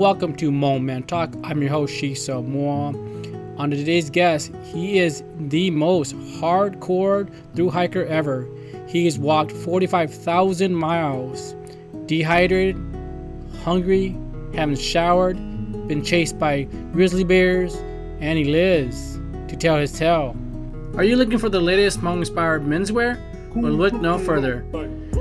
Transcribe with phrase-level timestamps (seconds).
[0.00, 1.30] welcome to Man Talk.
[1.44, 2.94] I'm your host, Shiso Moa.
[3.58, 8.48] On today's guest, he is the most hardcore through hiker ever.
[8.88, 11.54] He has walked 45,000 miles,
[12.06, 12.76] dehydrated,
[13.62, 14.16] hungry,
[14.54, 15.36] haven't showered,
[15.86, 16.62] been chased by
[16.94, 17.76] grizzly bears,
[18.20, 20.34] and he lives to tell his tale.
[20.96, 23.20] Are you looking for the latest Hmong inspired menswear?
[23.54, 24.64] Well, look no further.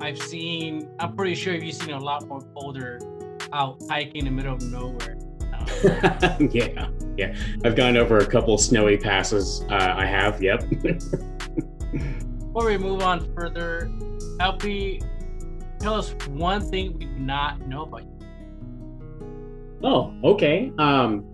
[0.07, 0.89] I've seen.
[0.99, 2.97] I'm pretty sure you've seen a lot more colder
[3.51, 5.17] out hiking in the middle of nowhere.
[5.53, 6.87] Um, yeah,
[7.17, 7.35] yeah.
[7.65, 9.65] I've gone over a couple snowy passes.
[9.69, 10.41] Uh, I have.
[10.41, 10.69] Yep.
[12.39, 13.91] Before we move on further,
[14.39, 15.01] LP,
[15.77, 18.17] tell us one thing we do not know about you.
[19.83, 20.71] Oh, okay.
[20.77, 21.25] Um,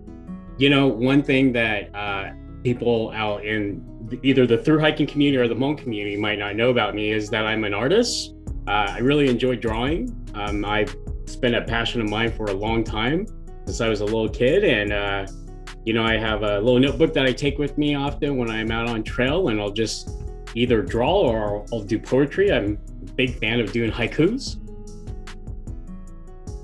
[0.58, 2.32] you know, one thing that uh,
[2.64, 6.70] people out in either the through hiking community or the Hmong community might not know
[6.70, 8.33] about me is that I'm an artist.
[8.66, 10.14] Uh, I really enjoy drawing.
[10.34, 10.94] Um, I've
[11.40, 13.26] been a passion of mine for a long time
[13.66, 14.64] since I was a little kid.
[14.64, 15.26] And, uh,
[15.84, 18.70] you know, I have a little notebook that I take with me often when I'm
[18.70, 20.10] out on trail and I'll just
[20.54, 22.52] either draw or I'll, I'll do poetry.
[22.52, 24.56] I'm a big fan of doing haikus.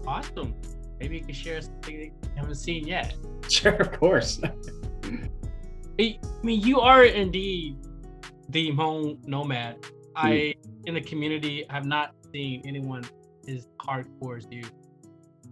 [0.07, 0.55] Awesome.
[0.99, 3.15] Maybe you can share something you haven't seen yet.
[3.51, 4.41] Sure, of course.
[5.99, 7.77] I mean, you are indeed
[8.49, 9.85] the Hmong nomad.
[10.25, 10.55] Mm.
[10.55, 10.55] I,
[10.87, 13.05] in the community, have not seen anyone
[13.49, 14.63] as hardcore as you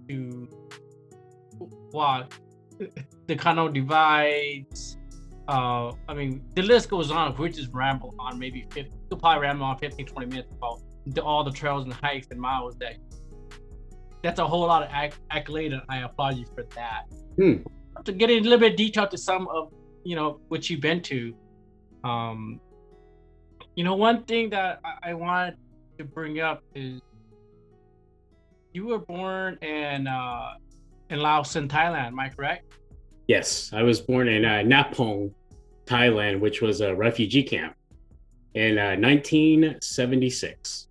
[0.09, 0.49] to
[1.93, 2.33] walk
[3.27, 4.97] the kind of divides.
[5.49, 7.33] Uh, I mean, the list goes on.
[7.33, 10.81] If we just ramble on maybe 50, we'll probably ramble on 15, 20 minutes about
[11.07, 12.97] the, all the trails and hikes and miles that
[14.23, 17.05] that's a whole lot of acc- accolade, and I applaud you for that.
[17.37, 17.55] Hmm.
[18.05, 19.73] To get in a little bit detail to some of
[20.05, 21.35] you know what you've been to
[22.05, 22.61] um
[23.79, 25.55] you know one thing that i, I wanted
[25.99, 27.01] to bring up is
[28.73, 30.55] you were born in uh
[31.11, 32.65] in laos and thailand am i correct?
[33.29, 35.33] Yes i was born in uh, naphong
[35.87, 37.77] thailand which was a refugee camp
[38.55, 40.89] in uh, 1976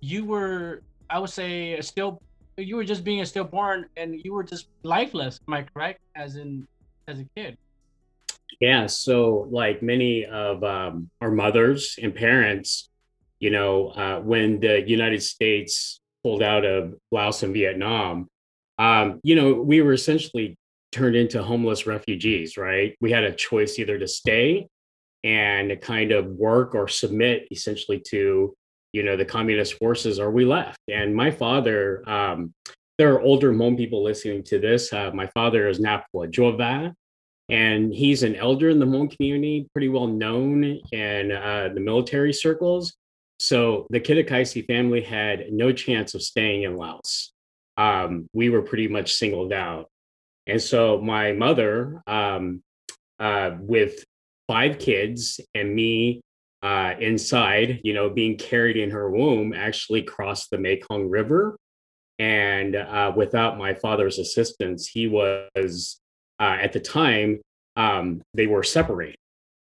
[0.00, 2.22] you were i would say still
[2.56, 6.00] you were just being a stillborn and you were just lifeless am i correct?
[6.16, 6.66] As in
[7.08, 7.58] as a kid
[8.60, 8.86] yeah.
[8.86, 12.90] So, like many of um, our mothers and parents,
[13.38, 18.28] you know, uh, when the United States pulled out of Laos and Vietnam,
[18.78, 20.56] um, you know, we were essentially
[20.92, 22.96] turned into homeless refugees, right?
[23.00, 24.68] We had a choice either to stay
[25.24, 28.54] and kind of work or submit essentially to,
[28.92, 30.78] you know, the communist forces, or we left.
[30.88, 32.54] And my father, um,
[32.98, 34.92] there are older Hmong people listening to this.
[34.92, 36.92] Uh, my father is Napwa Jova
[37.48, 42.32] and he's an elder in the Hmong community, pretty well known in uh, the military
[42.32, 42.94] circles.
[43.40, 47.32] So the Kiatoukaysy family had no chance of staying in Laos.
[47.76, 49.86] Um, we were pretty much singled out.
[50.46, 52.62] And so my mother, um,
[53.20, 54.04] uh, with
[54.48, 56.20] five kids and me
[56.62, 61.56] uh, inside, you know, being carried in her womb, actually crossed the Mekong River.
[62.18, 66.00] And uh, without my father's assistance, he was
[66.40, 67.40] uh, at the time,
[67.76, 69.16] um, they were separated.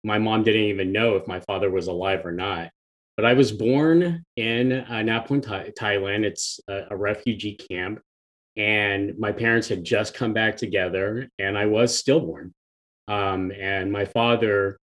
[0.05, 2.71] My mom didn't even know if my father was alive or not.
[3.17, 5.43] But I was born in uh, Naphong,
[5.75, 6.25] Thailand.
[6.25, 8.01] It's a, a refugee camp.
[8.57, 12.55] And my parents had just come back together, and I was stillborn.
[13.09, 14.79] Um, and my father,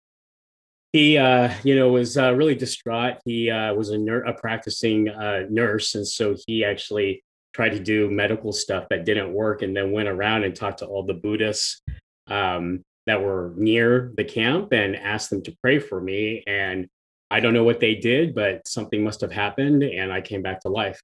[0.94, 3.18] he, uh, you know, was uh, really distraught.
[3.26, 7.80] He uh, was a, ner- a practicing uh, nurse, and so he actually tried to
[7.80, 11.14] do medical stuff that didn't work and then went around and talked to all the
[11.14, 11.82] buddhists
[12.28, 16.44] um, that were near the camp and asked them to pray for me.
[16.46, 16.88] And
[17.32, 20.62] i don't know what they did but something must have happened and i came back
[20.62, 21.00] to life.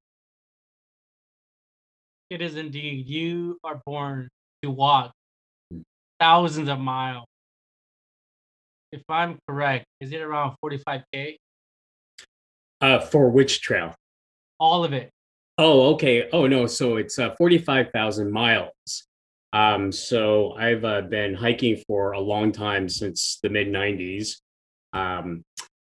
[2.31, 3.05] It is indeed.
[3.05, 4.29] You are born
[4.63, 5.11] to walk
[6.19, 7.25] thousands of miles.
[8.91, 11.37] If i'm correct is it around 45k
[12.81, 13.93] uh for which trail?
[14.59, 15.09] All of it
[15.57, 16.29] Oh, okay.
[16.33, 19.07] Oh no, so it's uh, forty-five thousand miles.
[19.53, 24.37] Um, so I've uh, been hiking for a long time since the mid '90s.
[24.93, 25.43] Um,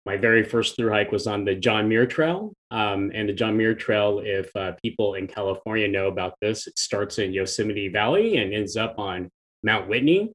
[0.05, 2.53] my very first through hike was on the John Muir Trail.
[2.71, 6.77] Um, and the John Muir Trail, if uh, people in California know about this, it
[6.77, 9.29] starts in Yosemite Valley and ends up on
[9.63, 10.31] Mount Whitney.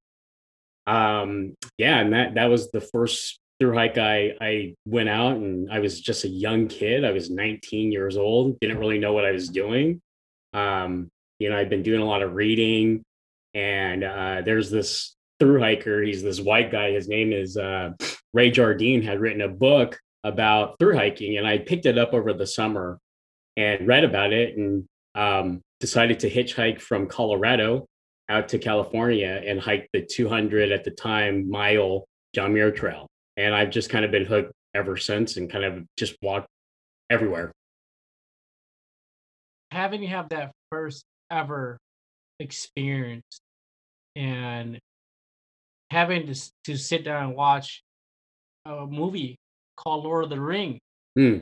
[0.87, 5.71] Um, yeah, and that that was the first through hike I I went out, and
[5.71, 7.05] I was just a young kid.
[7.05, 10.01] I was 19 years old, didn't really know what I was doing.
[10.53, 13.05] Um, you know, I've been doing a lot of reading,
[13.55, 16.03] and uh, there's this through hiker.
[16.03, 16.91] He's this white guy.
[16.91, 17.91] His name is uh,
[18.35, 19.01] Ray Jardine.
[19.01, 22.99] Had written a book about through hiking, and I picked it up over the summer
[23.57, 27.87] and read about it, and um, decided to hitchhike from Colorado
[28.29, 33.07] out to California and hike the 200 at the time mile John Muir Trail.
[33.37, 36.49] And I've just kind of been hooked ever since, and kind of just walked
[37.11, 37.53] everywhere.
[39.71, 41.79] Having you have that first ever
[42.41, 43.41] experience
[44.17, 44.79] and
[45.91, 47.83] having to, to sit down and watch
[48.67, 49.37] a movie
[49.77, 50.79] called Lord of the Ring.
[51.17, 51.39] Hmm.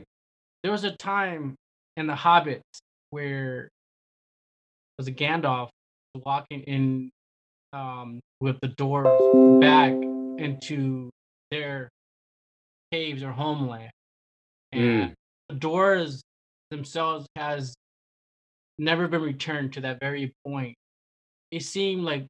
[0.63, 1.55] There was a time
[1.97, 2.61] in The Hobbit
[3.09, 3.69] where there
[4.97, 5.69] was a Gandalf
[6.25, 7.09] walking in
[7.73, 9.97] um, with the doors back
[10.37, 11.09] into
[11.51, 11.89] their
[12.91, 13.91] caves or homeland,
[14.71, 14.81] and
[15.11, 15.13] Mm.
[15.49, 16.21] the doors
[16.71, 17.73] themselves has
[18.77, 20.75] never been returned to that very point.
[21.51, 22.25] It seemed like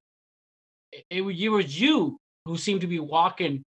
[0.91, 3.63] it, it, was- it was you who seemed to be walking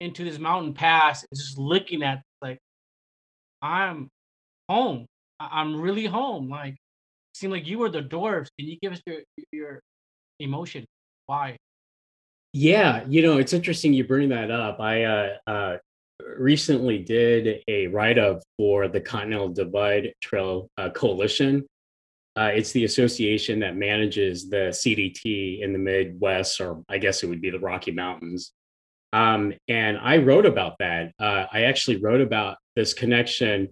[0.00, 2.58] into this mountain pass and just looking at like
[3.62, 4.08] I'm
[4.68, 5.06] home.
[5.38, 6.48] I- I'm really home.
[6.48, 6.76] Like
[7.34, 8.48] seemed like you were the dwarves.
[8.58, 9.20] Can you give us your
[9.52, 9.80] your
[10.40, 10.84] emotion?
[11.26, 11.56] Why?
[12.52, 14.80] Yeah, you know, it's interesting you bring that up.
[14.80, 15.76] I uh, uh,
[16.36, 21.64] recently did a write up for the Continental Divide Trail uh, Coalition.
[22.36, 27.28] Uh, it's the association that manages the CDT in the Midwest, or I guess it
[27.28, 28.52] would be the Rocky Mountains.
[29.12, 31.12] Um, and I wrote about that.
[31.18, 33.68] Uh, I actually wrote about this connection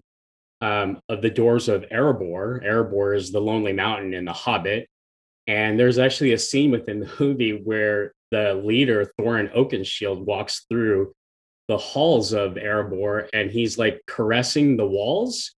[0.61, 2.63] um, of the doors of Erebor.
[2.65, 4.87] Erebor is the lonely mountain in The Hobbit.
[5.49, 11.11] And there's actually a scene within the movie where the leader, Thorin Oakenshield, walks through
[11.67, 15.55] the halls of Erebor and he's like caressing the walls.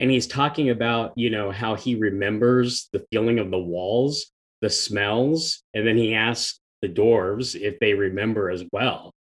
[0.00, 4.32] And he's talking about, you know, how he remembers the feeling of the walls,
[4.62, 5.62] the smells.
[5.74, 9.12] And then he asks the dwarves if they remember as well.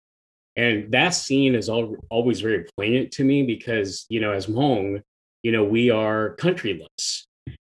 [0.57, 5.03] And that scene is all, always very poignant to me because, you know, as Hmong,
[5.43, 7.27] you know, we are countryless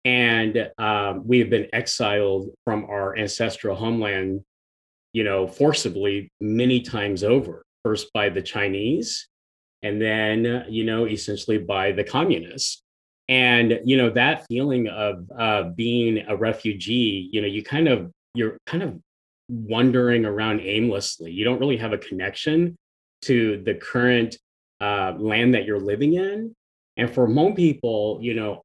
[0.05, 4.43] and um, we have been exiled from our ancestral homeland
[5.13, 9.29] you know forcibly many times over first by the chinese
[9.83, 12.83] and then you know essentially by the communists.
[13.29, 18.11] And you know that feeling of uh, being a refugee you know you kind of
[18.35, 18.99] you're kind of
[19.49, 21.31] wandering around aimlessly.
[21.31, 22.77] You don't really have a connection
[23.23, 24.37] to the current
[24.81, 26.55] uh, land that you're living in.
[26.97, 28.63] And for Hmong people you know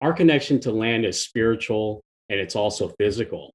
[0.00, 3.52] our connection to land is spiritual and it's also physical.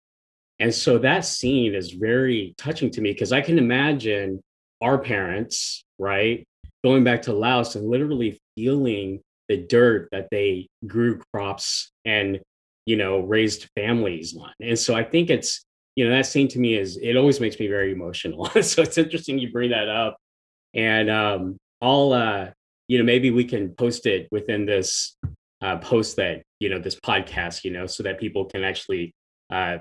[0.60, 4.42] And so that scene is very touching to me because I can imagine
[4.82, 6.46] our parents, right,
[6.84, 12.40] going back to Laos and literally feeling the dirt that they grew crops and,
[12.86, 14.52] you know, raised families on.
[14.62, 15.64] And so I think it's,
[15.96, 18.46] you know, that scene to me is, it always makes me very emotional.
[18.62, 20.18] so it's interesting you bring that up.
[20.74, 22.50] And um, I'll, uh,
[22.88, 25.16] you know, maybe we can post it within this
[25.64, 29.14] uh, post that you know this podcast you know so that people can actually
[29.50, 29.78] uh,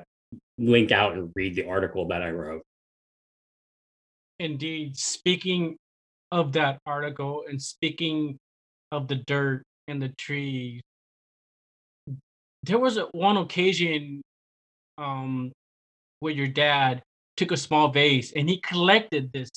[0.56, 2.62] link out and read the article that i wrote.
[4.38, 5.76] Indeed, speaking
[6.30, 8.38] of that article and speaking
[8.90, 10.80] of the dirt and the trees,
[12.62, 14.22] there was a, one occasion
[14.98, 15.52] um,
[16.20, 17.02] where your dad
[17.36, 19.50] took a small vase and he collected this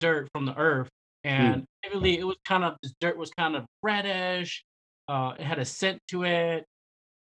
[0.00, 0.88] dirt from the earth,
[1.24, 4.62] and really it was kind of this dirt was kind of reddish.
[5.08, 6.64] Uh, it had a scent to it,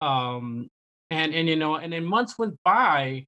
[0.02, 0.68] um,
[1.12, 3.26] and and you know, and then months went by.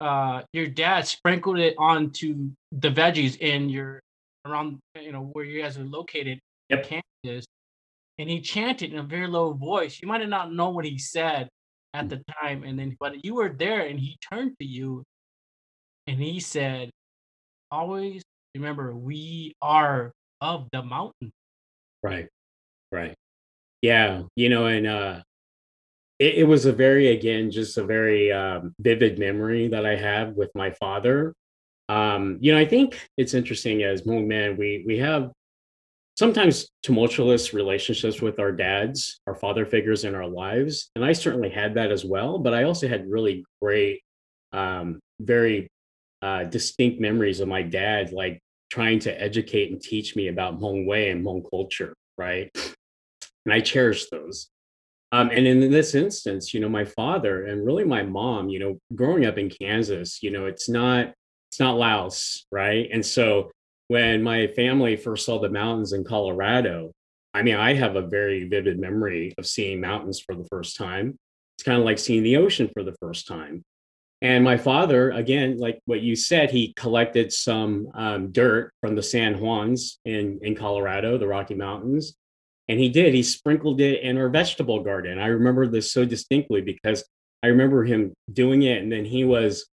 [0.00, 4.00] Uh, your dad sprinkled it onto the veggies in your
[4.44, 6.88] around you know where you guys are located Yep.
[7.24, 7.44] Kansas,
[8.18, 10.00] and he chanted in a very low voice.
[10.00, 11.48] You might have not known what he said
[11.94, 15.04] at the time, and then but you were there, and he turned to you,
[16.06, 16.90] and he said,
[17.70, 18.22] "Always
[18.54, 21.30] remember, we are of the mountain."
[22.02, 22.26] right
[22.90, 23.14] right
[23.82, 25.20] yeah you know and uh
[26.18, 30.32] it, it was a very again just a very um, vivid memory that i have
[30.34, 31.34] with my father
[31.88, 35.30] um you know i think it's interesting as Hmong men we we have
[36.16, 40.90] sometimes tumultuous relationships with our dads, our father figures in our lives.
[40.94, 42.38] And I certainly had that as well.
[42.38, 44.02] But I also had really great,
[44.52, 45.68] um, very
[46.20, 50.86] uh, distinct memories of my dad, like trying to educate and teach me about Hmong
[50.86, 52.50] way and Hmong culture, right?
[53.44, 54.48] And I cherish those.
[55.12, 58.78] Um, and in this instance, you know, my father and really my mom, you know,
[58.94, 61.12] growing up in Kansas, you know, it's not
[61.50, 62.88] it's not Laos, right?
[62.90, 63.50] And so
[63.88, 66.92] when my family first saw the mountains in Colorado,
[67.34, 71.18] I mean, I have a very vivid memory of seeing mountains for the first time.
[71.56, 73.62] It's kind of like seeing the ocean for the first time.
[74.22, 79.02] And my father, again, like what you said, he collected some um, dirt from the
[79.02, 82.14] San Juans in, in Colorado, the Rocky Mountains.
[82.72, 85.18] And he did, he sprinkled it in our vegetable garden.
[85.18, 87.04] I remember this so distinctly because
[87.42, 88.82] I remember him doing it.
[88.82, 89.68] And then he was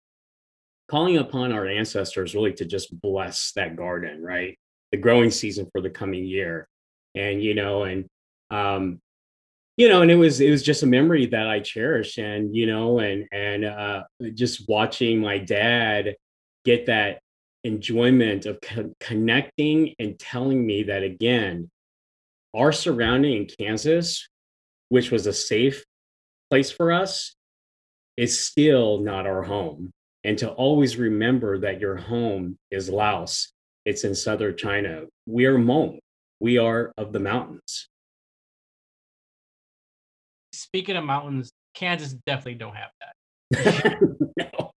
[0.91, 4.59] calling upon our ancestors really to just bless that garden, right?
[4.91, 6.67] The growing season for the coming year
[7.15, 8.05] and you know and
[8.51, 8.99] um
[9.77, 12.67] you know and it was it was just a memory that i cherish and you
[12.67, 14.03] know and and uh
[14.33, 16.15] just watching my dad
[16.65, 17.19] get that
[17.63, 21.69] enjoyment of co- connecting and telling me that again
[22.55, 24.27] our surrounding in kansas
[24.89, 25.83] which was a safe
[26.49, 27.35] place for us
[28.17, 29.91] is still not our home
[30.23, 33.53] and to always remember that your home is laos
[33.85, 35.99] it's in southern china we are Hmong
[36.39, 37.89] we are of the mountains.
[40.53, 43.99] Speaking of mountains, Kansas definitely don't have that.
[44.37, 44.71] no.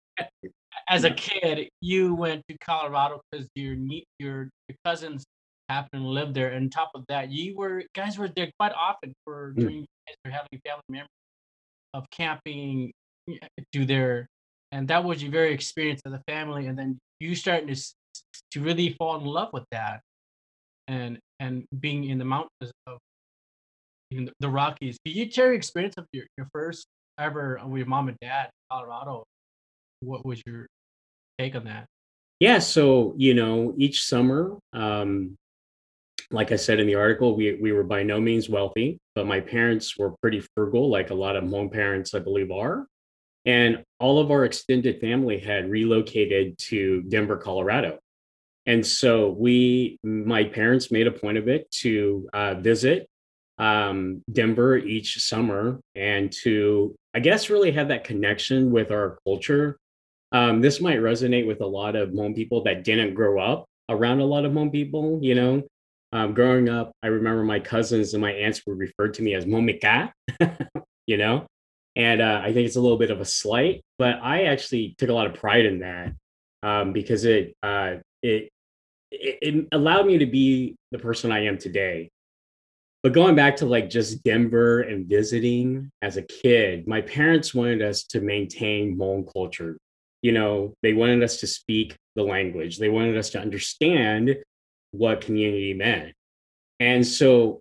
[0.89, 5.23] As a kid, you went to Colorado because your your your cousins
[5.71, 6.49] happened to live there.
[6.49, 9.59] And on top of that, you were guys were there quite often for mm.
[9.59, 10.31] during mm.
[10.31, 11.09] having family memories
[11.93, 12.91] of camping
[13.71, 14.27] do there,
[14.71, 16.67] and that was your very experience as a family.
[16.67, 17.81] And then you starting to
[18.51, 20.01] to really fall in love with that
[20.87, 22.97] and and being in the mountains of
[24.11, 24.97] even the Rockies.
[25.05, 26.85] Can you share your experience of your, your first
[27.19, 29.23] ever with your mom and dad in Colorado?
[30.01, 30.67] What was your
[31.39, 31.85] take on that?
[32.39, 35.35] Yeah, so you know, each summer, um,
[36.31, 39.39] like I said in the article, we we were by no means wealthy, but my
[39.39, 42.87] parents were pretty frugal, like a lot of Hmong parents, I believe, are.
[43.45, 47.99] And all of our extended family had relocated to Denver, Colorado.
[48.67, 53.09] And so we, my parents made a point of it to uh, visit
[53.57, 59.79] um, Denver each summer and to, I guess, really have that connection with our culture.
[60.31, 64.19] Um, this might resonate with a lot of Hmong people that didn't grow up around
[64.19, 65.19] a lot of Hmong people.
[65.21, 65.63] You know,
[66.11, 69.45] um, growing up, I remember my cousins and my aunts were referred to me as
[69.45, 70.11] Momika,
[71.07, 71.47] you know,
[71.95, 75.09] and uh, I think it's a little bit of a slight, but I actually took
[75.09, 76.13] a lot of pride in that
[76.63, 78.49] um, because it uh, it,
[79.11, 82.09] it allowed me to be the person I am today.
[83.03, 87.81] But going back to like just Denver and visiting as a kid, my parents wanted
[87.81, 89.77] us to maintain Hmong culture.
[90.21, 92.77] You know, they wanted us to speak the language.
[92.77, 94.37] They wanted us to understand
[94.91, 96.13] what community meant.
[96.79, 97.59] And so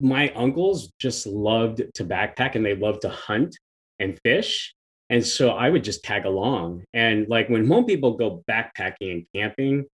[0.00, 3.56] my uncles just loved to backpack and they loved to hunt
[3.98, 4.74] and fish.
[5.10, 6.84] And so I would just tag along.
[6.94, 9.86] And like when Hmong people go backpacking and camping,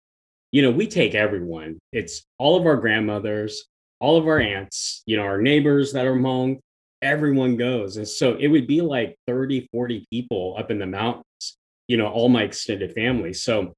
[0.51, 1.79] you know, we take everyone.
[1.91, 3.65] It's all of our grandmothers,
[3.99, 6.59] all of our aunts, you know, our neighbors that are Hmong,
[7.01, 7.97] everyone goes.
[7.97, 12.07] And so it would be like 30, 40 people up in the mountains, you know,
[12.07, 13.33] all my extended family.
[13.33, 13.73] So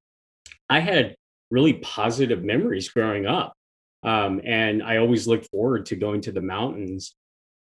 [0.69, 1.15] I had
[1.55, 3.53] really positive memories growing up.
[4.03, 7.15] Um, and I always looked forward to going to the mountains.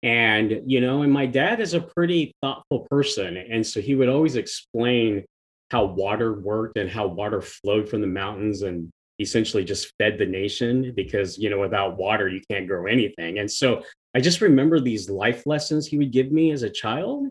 [0.03, 3.37] And, you know, and my dad is a pretty thoughtful person.
[3.37, 5.27] And so he would always explain
[5.71, 10.27] how water worked and how water flowed from the mountains and essentially just fed the
[10.27, 13.81] nation because you know without water you can't grow anything and so
[14.13, 17.29] i just remember these life lessons he would give me as a child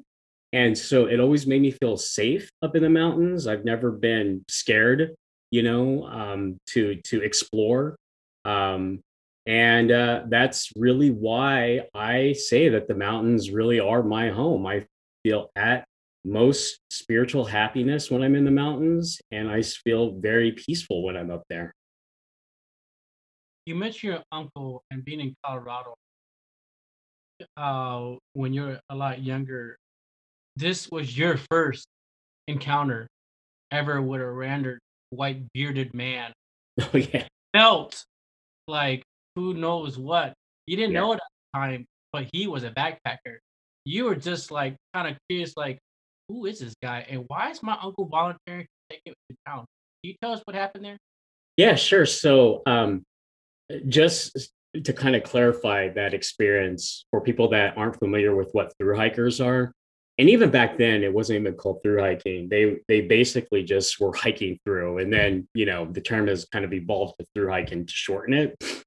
[0.54, 4.42] and so it always made me feel safe up in the mountains i've never been
[4.48, 5.14] scared
[5.54, 7.96] you know um, to to explore
[8.46, 9.00] um,
[9.46, 14.86] and uh, that's really why i say that the mountains really are my home i
[15.24, 15.86] feel at
[16.26, 21.30] most spiritual happiness when I'm in the mountains, and I feel very peaceful when I'm
[21.30, 21.74] up there.
[23.66, 25.96] You mentioned your uncle and being in Colorado.
[27.58, 29.78] Uh, when you're a lot younger,
[30.56, 31.88] this was your first
[32.48, 33.08] encounter
[33.72, 34.78] ever with a random
[35.16, 36.32] white bearded man.
[36.82, 38.04] Oh yeah, felt
[38.68, 39.04] like
[39.36, 40.34] who knows what.
[40.66, 41.02] You didn't yeah.
[41.02, 41.22] know it at
[41.54, 43.38] the time, but he was a backpacker.
[43.86, 45.78] You were just like kind of curious, like
[46.30, 49.66] who is this guy and why is my uncle volunteering to take him to town?
[50.04, 50.98] Can you tell us what happened there?
[51.58, 52.06] Yeah, sure.
[52.06, 53.04] So, um,
[53.88, 54.50] just
[54.84, 59.40] to kind of clarify that experience for people that aren't familiar with what through hikers
[59.40, 59.72] are,
[60.18, 62.48] and even back then it wasn't even called through hiking.
[62.50, 66.66] They they basically just were hiking through and then you know the term has kind
[66.66, 68.84] of evolved to through hiking to shorten it.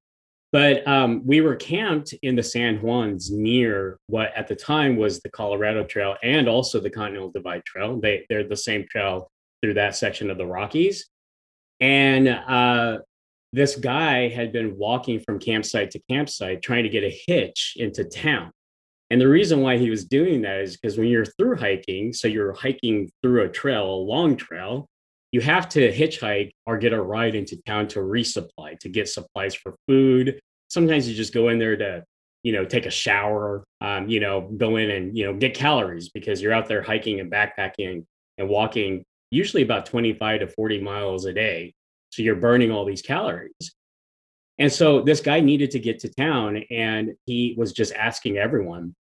[0.53, 5.21] But um, we were camped in the san juans near what at the time was
[5.21, 8.01] the colorado trail and also the continental divide trail.
[8.01, 9.31] They, they're the same trail
[9.61, 11.09] through that section of the rockies.
[11.81, 12.99] And uh,
[13.53, 18.05] this guy had been walking from campsite to campsite trying to get a hitch into
[18.05, 18.53] town
[19.11, 22.27] and the reason why he was doing that is because when you're through hiking, so
[22.27, 24.87] you're hiking through a trail, a long trail,
[25.33, 29.55] you have to hitchhike or get a ride into town to resupply, to get supplies
[29.55, 30.41] for food.
[30.69, 32.05] Sometimes you just go in there to,
[32.43, 36.09] you know, take a shower, um, you know, go in and, you know, get calories
[36.09, 38.05] because you're out there hiking and backpacking
[38.39, 41.75] and walking usually about 25 to 40 miles a day.
[42.11, 43.76] So you're burning all these calories.
[44.59, 48.95] And so this guy needed to get to town and he was just asking everyone.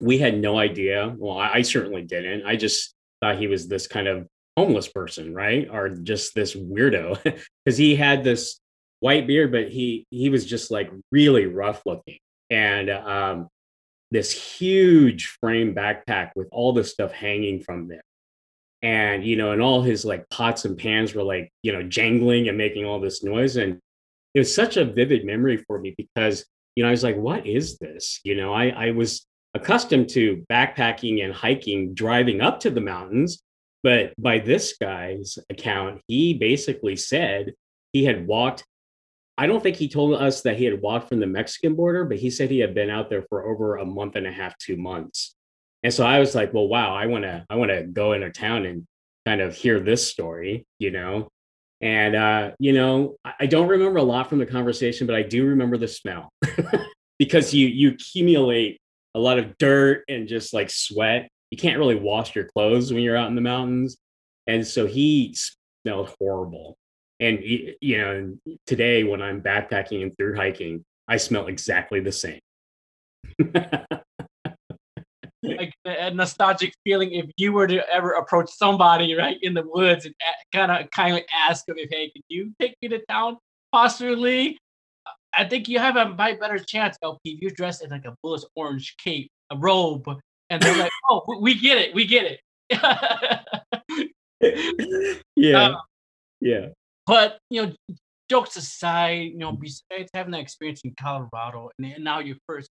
[0.00, 1.14] We had no idea.
[1.16, 2.44] Well, I, I certainly didn't.
[2.46, 5.68] I just thought he was this kind of homeless person, right?
[5.70, 7.22] Or just this weirdo
[7.64, 8.60] because he had this
[9.00, 12.18] white beard, but he he was just like really rough looking
[12.50, 13.48] and um,
[14.10, 18.02] this huge frame backpack with all this stuff hanging from there.
[18.82, 22.48] And you know, and all his like pots and pans were like you know jangling
[22.48, 23.56] and making all this noise.
[23.56, 23.78] And
[24.34, 26.44] it was such a vivid memory for me because
[26.76, 28.20] you know I was like, what is this?
[28.24, 33.42] You know, I I was accustomed to backpacking and hiking, driving up to the mountains,
[33.82, 37.54] but by this guy's account, he basically said
[37.92, 38.64] he had walked.
[39.38, 42.18] I don't think he told us that he had walked from the Mexican border, but
[42.18, 44.76] he said he had been out there for over a month and a half, two
[44.76, 45.34] months.
[45.82, 48.30] And so I was like, well, wow, I want to, I want to go into
[48.30, 48.86] town and
[49.26, 51.28] kind of hear this story, you know.
[51.80, 55.46] And uh, you know, I don't remember a lot from the conversation, but I do
[55.46, 56.30] remember the smell
[57.18, 58.78] because you you accumulate
[59.14, 61.28] a lot of dirt and just like sweat.
[61.50, 63.96] You can't really wash your clothes when you're out in the mountains,
[64.46, 65.34] and so he
[65.84, 66.76] smelled horrible.
[67.18, 72.40] And you know, today when I'm backpacking and through hiking, I smell exactly the same.
[75.56, 80.06] like a nostalgic feeling if you were to ever approach somebody right in the woods
[80.06, 80.14] and
[80.52, 83.38] kind of kind of ask them if hey can you take me to town
[83.72, 84.58] possibly?
[85.36, 88.14] I think you have a might better chance lp if you're dressed in like a
[88.22, 90.06] bullish orange cape a robe
[90.50, 92.40] and they're like oh we get it we get it.
[95.36, 95.64] Yeah.
[95.64, 95.76] Um,
[96.40, 96.68] yeah.
[97.06, 97.72] but you know
[98.30, 102.70] jokes aside you know besides having that experience in colorado and now your first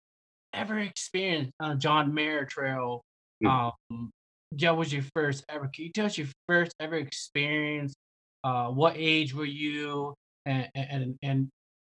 [0.54, 3.02] ever experienced on a John Muir trail?
[3.42, 3.72] Mm.
[3.90, 4.10] Um,
[4.50, 5.68] what was your first ever?
[5.74, 7.94] Can you tell us your first ever experience?
[8.42, 10.14] Uh, what age were you?
[10.46, 11.48] And, and and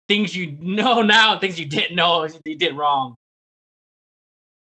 [0.09, 3.15] things you know now, things you didn't know you did wrong.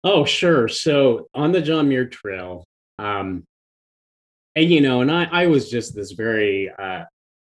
[0.02, 0.68] Oh, sure.
[0.68, 2.64] So on the John Muir Trail,
[2.98, 3.44] um,
[4.56, 7.04] and you know, and I, I was just this very uh,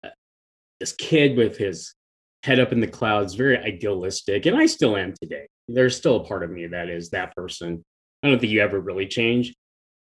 [0.05, 0.09] uh
[0.81, 1.95] this kid with his
[2.43, 6.25] head up in the clouds, very idealistic, and I still am today there's still a
[6.25, 7.85] part of me that is that person.
[8.23, 9.55] I don't think you ever really change,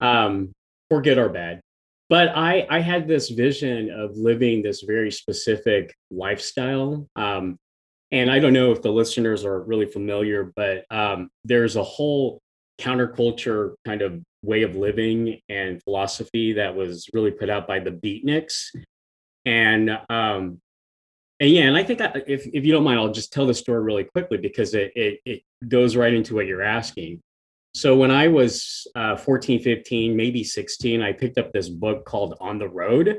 [0.01, 0.51] um,
[0.89, 1.61] for good or bad.
[2.09, 7.07] But I I had this vision of living this very specific lifestyle.
[7.15, 7.57] Um,
[8.11, 12.41] and I don't know if the listeners are really familiar, but um, there's a whole
[12.79, 17.91] counterculture kind of way of living and philosophy that was really put out by the
[17.91, 18.67] beatniks
[19.45, 20.59] and um,
[21.43, 23.53] and yeah, and I think I, if if you don't mind, I'll just tell the
[23.53, 27.19] story really quickly because it it, it goes right into what you're asking.
[27.75, 32.37] So when I was uh, 14, 15, maybe 16, I picked up this book called
[32.39, 33.17] On the Road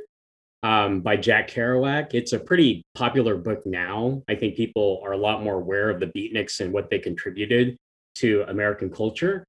[0.62, 2.14] um, by Jack Kerouac.
[2.14, 4.22] It's a pretty popular book now.
[4.26, 7.76] I think people are a lot more aware of the beatniks and what they contributed
[8.16, 9.44] to American culture.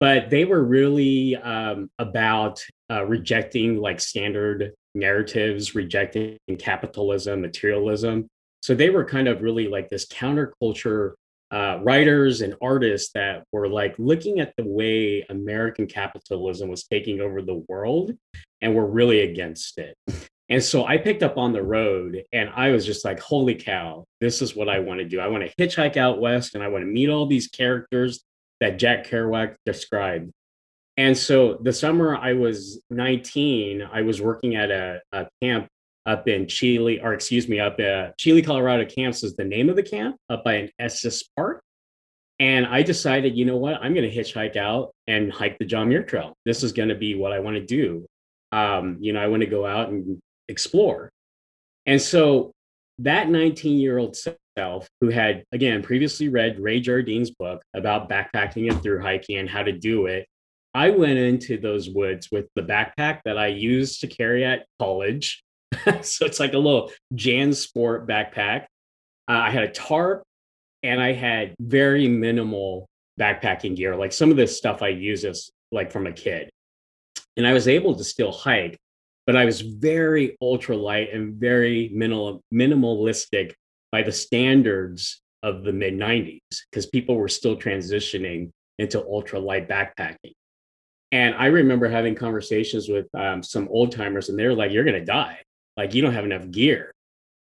[0.00, 8.28] But they were really um, about uh, rejecting like standard narratives rejecting capitalism, materialism.
[8.62, 11.12] So they were kind of really like this counterculture
[11.50, 17.20] uh, writers and artists that were like looking at the way American capitalism was taking
[17.20, 18.12] over the world
[18.60, 19.96] and were really against it.
[20.48, 24.04] And so I picked up on the road and I was just like, holy cow,
[24.20, 25.20] this is what I want to do.
[25.20, 28.24] I want to hitchhike out west and I want to meet all these characters
[28.60, 30.30] that Jack Kerouac described.
[30.96, 35.68] And so the summer I was 19, I was working at a, a camp
[36.06, 39.76] up in Cheley, or excuse me, up at Cheley, Colorado camps is the name of
[39.76, 41.62] the camp up by an Estes Park.
[42.38, 45.88] And I decided, you know what, I'm going to hitchhike out and hike the John
[45.88, 46.34] Muir Trail.
[46.44, 48.06] This is going to be what I want to do.
[48.52, 51.10] Um, you know, I want to go out and explore.
[51.86, 52.52] And so
[52.98, 58.70] that 19 year old self, who had, again, previously read Ray Jardine's book about backpacking
[58.70, 60.26] and through hiking and how to do it,
[60.74, 65.44] I went into those woods with the backpack that I used to carry at college.
[66.02, 68.62] so it's like a little JanSport backpack.
[69.28, 70.24] Uh, I had a tarp
[70.82, 75.48] and I had very minimal backpacking gear, like some of this stuff I use as
[75.70, 76.50] like from a kid.
[77.36, 78.76] And I was able to still hike,
[79.26, 83.54] but I was very ultra light and very minimal minimalistic
[83.92, 89.68] by the standards of the mid 90s because people were still transitioning into ultra light
[89.68, 90.32] backpacking.
[91.14, 95.04] And I remember having conversations with um, some old timers, and they're like, "You're gonna
[95.04, 95.38] die.
[95.76, 96.92] Like you don't have enough gear."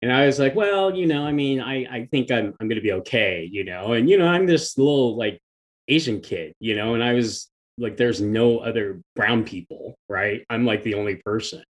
[0.03, 2.81] And I was like, "Well, you know, I mean, I I think I'm I'm gonna
[2.81, 5.39] be okay, you know." And you know, I'm this little like
[5.87, 10.45] Asian kid, you know, and I was like, "There's no other brown people, right?
[10.51, 11.63] I'm like the only person,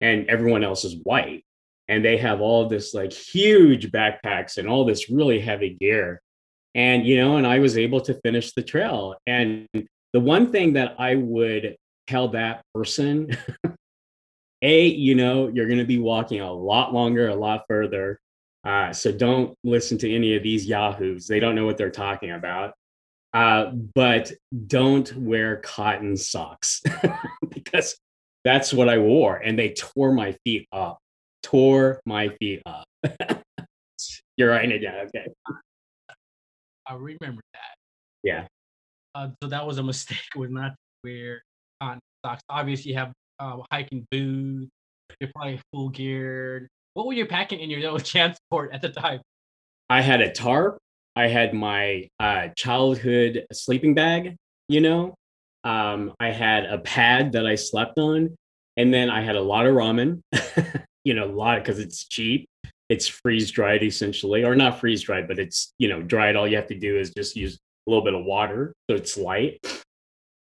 [0.00, 1.44] and everyone else is white."
[1.88, 6.22] And they have all this like huge backpacks and all this really heavy gear
[6.76, 9.66] and you know and i was able to finish the trail and
[10.12, 13.36] the one thing that I would tell that person,
[14.62, 18.18] A, you know, you're going to be walking a lot longer, a lot further.
[18.62, 21.26] Uh, so don't listen to any of these yahoos.
[21.26, 22.74] They don't know what they're talking about.
[23.32, 24.32] Uh, but
[24.66, 26.82] don't wear cotton socks
[27.48, 27.96] because
[28.44, 29.36] that's what I wore.
[29.36, 30.98] And they tore my feet up,
[31.42, 32.84] tore my feet up.
[34.36, 34.68] You're right.
[34.82, 35.06] down.
[35.06, 35.26] Okay.
[36.86, 37.76] I remember that.
[38.22, 38.46] Yeah.
[39.14, 41.42] Uh, so that was a mistake was not to wear
[41.80, 42.42] cotton socks.
[42.48, 44.70] Obviously, you have uh, hiking boots.
[45.20, 46.68] You're probably full geared.
[46.94, 49.20] What were you packing in your JanSport at the time?
[49.88, 50.78] I had a tarp.
[51.16, 54.36] I had my uh, childhood sleeping bag.
[54.68, 55.14] You know,
[55.64, 58.36] um, I had a pad that I slept on,
[58.76, 60.20] and then I had a lot of ramen.
[61.04, 62.46] you know, a lot because it's cheap.
[62.88, 66.36] It's freeze dried essentially, or not freeze dried, but it's you know dried.
[66.36, 67.58] All you have to do is just use
[67.90, 69.58] a little bit of water so it's light.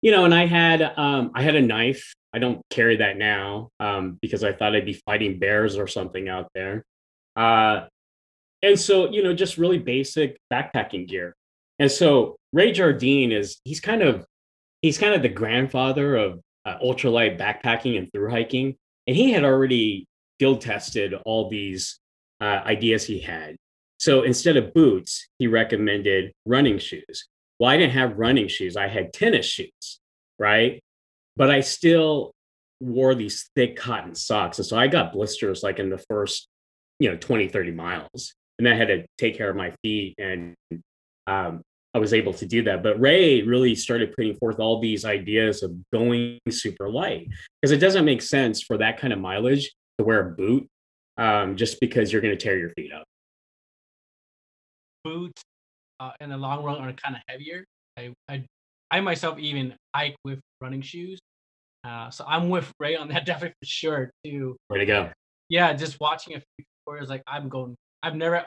[0.03, 2.15] You know and i had um i had a knife.
[2.33, 6.29] I don't carry that now um because i thought i'd be fighting bears or something
[6.29, 6.85] out there.
[7.35, 7.87] Uh
[8.63, 11.35] and so you know just really basic backpacking gear.
[11.79, 14.25] And so ray jardine is he's kind of
[14.83, 18.77] he's kind of the grandfather of uh, ultralight backpacking and through hiking.
[19.07, 20.07] And he had already
[20.39, 21.99] field tested all these
[22.41, 23.57] uh, ideas he had.
[23.99, 27.27] So instead of boots, he recommended running shoes.
[27.59, 30.01] Well, I didn't have running shoes, I had tennis shoes,
[30.39, 30.81] right?
[31.37, 32.33] But I still
[32.81, 34.59] wore these thick cotton socks.
[34.59, 36.49] And so I got blisters like in the first,
[37.01, 38.35] you know, 20, 30 miles.
[38.59, 40.55] And I had to take care of my feet and
[41.27, 41.63] um,
[41.95, 42.83] I was able to do that.
[42.83, 47.29] But Ray really started putting forth all these ideas of going super light
[47.61, 50.69] because it doesn't make sense for that kind of mileage to wear a boot
[51.17, 53.05] um, just because you're going to tear your feet up
[55.05, 55.43] boots
[56.01, 57.65] uh, in the long run are kind of heavier.
[57.97, 58.45] I, I,
[58.91, 61.19] I myself even hike with running shoes.
[61.85, 64.57] Uh, so I'm with Ray on that definitely for sure too.
[64.71, 65.11] Way to go.
[65.49, 67.75] Yeah, just watching a few tutorials, like I'm going.
[68.03, 68.45] I've never,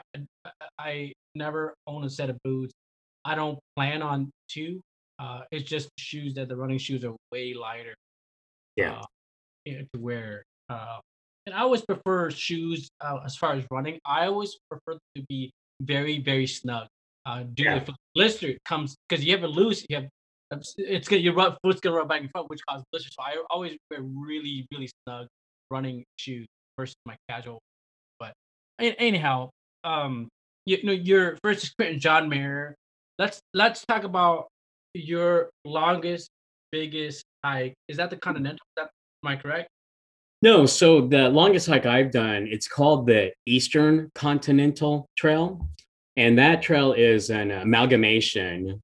[0.78, 2.72] I never own a set of boots.
[3.24, 4.80] I don't plan on to.
[5.18, 7.94] Uh, it's just shoes that the running shoes are way lighter.
[8.76, 9.00] Yeah.
[9.00, 9.04] Uh,
[9.66, 10.42] to wear.
[10.68, 10.98] Uh,
[11.46, 13.98] and I always prefer shoes uh, as far as running.
[14.06, 16.86] I always prefer to be very very snug.
[17.24, 17.78] Uh, do yeah.
[17.78, 20.06] to blister comes because you have a loose, you have
[20.76, 23.14] it's gonna your foot's gonna rub back and front, which causes blisters.
[23.16, 25.26] So I always wear really really snug
[25.70, 26.46] running shoes
[26.78, 27.60] versus my casual.
[28.18, 28.34] But
[28.80, 29.50] anyhow,
[29.84, 30.28] um,
[30.66, 32.74] you, you know your first experience, John Muir.
[33.18, 34.48] Let's let's talk about
[34.94, 36.28] your longest,
[36.70, 37.74] biggest hike.
[37.88, 38.54] Is that the Continental?
[38.54, 38.90] Is that,
[39.24, 39.68] am I correct?
[40.42, 45.68] No, so the longest hike I've done, it's called the Eastern Continental Trail.
[46.16, 48.82] And that trail is an amalgamation.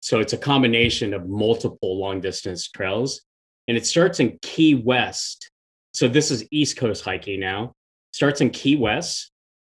[0.00, 3.22] So it's a combination of multiple long distance trails.
[3.68, 5.50] And it starts in Key West.
[5.94, 7.72] So this is East Coast hiking now.
[8.12, 9.32] Starts in Key West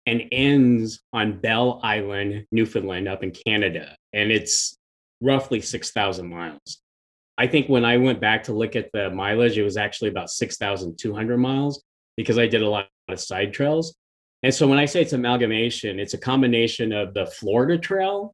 [0.06, 3.96] and ends on Bell Island, Newfoundland, up in Canada.
[4.14, 4.78] And it's
[5.22, 6.82] roughly 6,000 miles.
[7.38, 10.30] I think when I went back to look at the mileage, it was actually about
[10.30, 11.84] 6,200 miles
[12.18, 13.96] because I did a lot of side trails.
[14.44, 18.34] And so when I say it's amalgamation, it's a combination of the Florida Trail,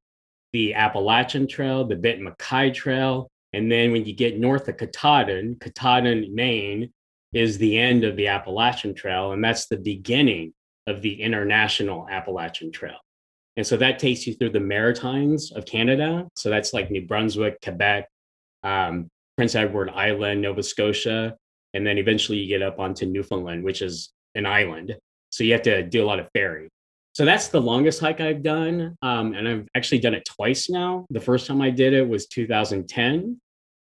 [0.54, 5.58] the Appalachian Trail, the Benton MacKaye Trail, and then when you get north of Katahdin,
[5.60, 6.92] Katahdin, Maine,
[7.34, 10.54] is the end of the Appalachian Trail, and that's the beginning
[10.88, 12.98] of the International Appalachian Trail.
[13.58, 16.28] And so that takes you through the Maritimes of Canada.
[16.36, 18.08] So that's like New Brunswick, Quebec,
[18.64, 21.36] um, Prince Edward Island, Nova Scotia,
[21.74, 24.96] and then eventually you get up onto Newfoundland, which is an island.
[25.36, 26.70] So you have to do a lot of ferry.
[27.12, 28.96] So that's the longest hike I've done.
[29.02, 31.06] Um, and I've actually done it twice now.
[31.10, 33.42] The first time I did it was 2010.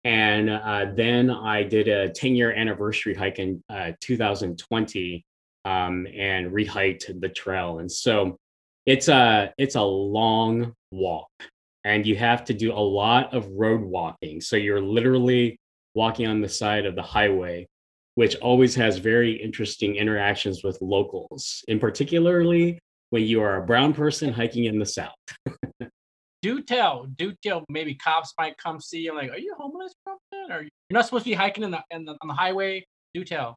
[0.04, 5.24] And uh, then I did a 10 year anniversary hike in uh, 2020
[5.66, 7.80] um, and rehiked the trail.
[7.80, 8.38] And so
[8.88, 11.30] it's a it's a long walk,
[11.84, 14.40] and you have to do a lot of road walking.
[14.40, 15.60] So you're literally
[15.94, 17.68] walking on the side of the highway,
[18.18, 22.80] which always has very interesting interactions with locals, in particularly
[23.12, 25.14] when you are a brown person hiking in the south.
[26.42, 27.64] do tell, do tell.
[27.70, 29.14] Maybe cops might come see you.
[29.14, 30.16] Like, are you homeless or?
[30.50, 32.88] Or you're not supposed to be hiking in the, in the on the highway?
[33.14, 33.56] Do tell.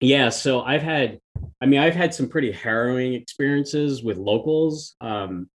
[0.00, 1.18] Yeah, so I've had,
[1.62, 4.96] I mean, I've had some pretty harrowing experiences with locals.
[5.00, 5.48] Um,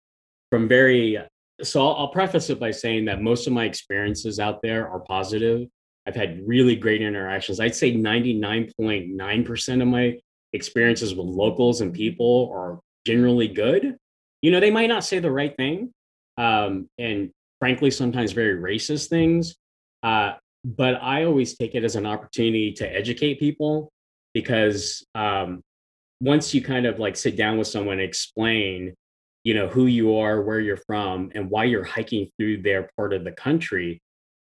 [0.50, 1.18] from very,
[1.64, 5.00] so I'll, I'll preface it by saying that most of my experiences out there are
[5.00, 5.66] positive.
[6.06, 7.60] I've had really great interactions.
[7.60, 10.18] I'd say 99.9% of my
[10.52, 13.96] experiences with locals and people are generally good.
[14.42, 15.92] You know, they might not say the right thing,
[16.36, 19.56] um, and frankly, sometimes very racist things.
[20.02, 23.90] Uh, but I always take it as an opportunity to educate people
[24.32, 25.62] because um,
[26.20, 28.94] once you kind of like sit down with someone and explain,
[29.44, 33.12] you know, who you are, where you're from, and why you're hiking through their part
[33.12, 34.00] of the country,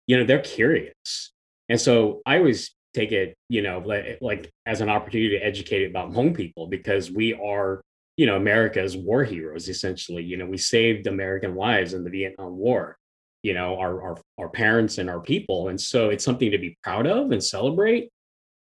[0.08, 1.34] you know, they're curious.
[1.70, 5.86] And so I always take it, you know, like, like as an opportunity to educate
[5.86, 7.82] about Hmong people because we are
[8.18, 10.24] you know America's war heroes essentially.
[10.24, 12.98] You know, we saved American lives in the Vietnam War.
[13.44, 16.78] You know, our our our parents and our people, and so it's something to be
[16.84, 18.10] proud of and celebrate.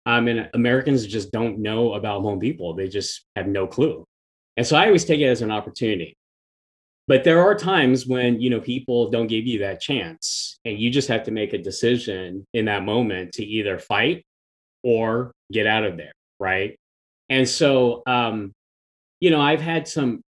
[0.05, 4.05] Um, mean, Americans just don't know about Hmong people; they just have no clue.
[4.57, 6.17] And so I always take it as an opportunity.
[7.07, 10.89] But there are times when you know people don't give you that chance, and you
[10.89, 14.25] just have to make a decision in that moment to either fight
[14.83, 16.77] or get out of there, right?
[17.29, 18.53] And so um,
[19.19, 20.21] you know, I've had some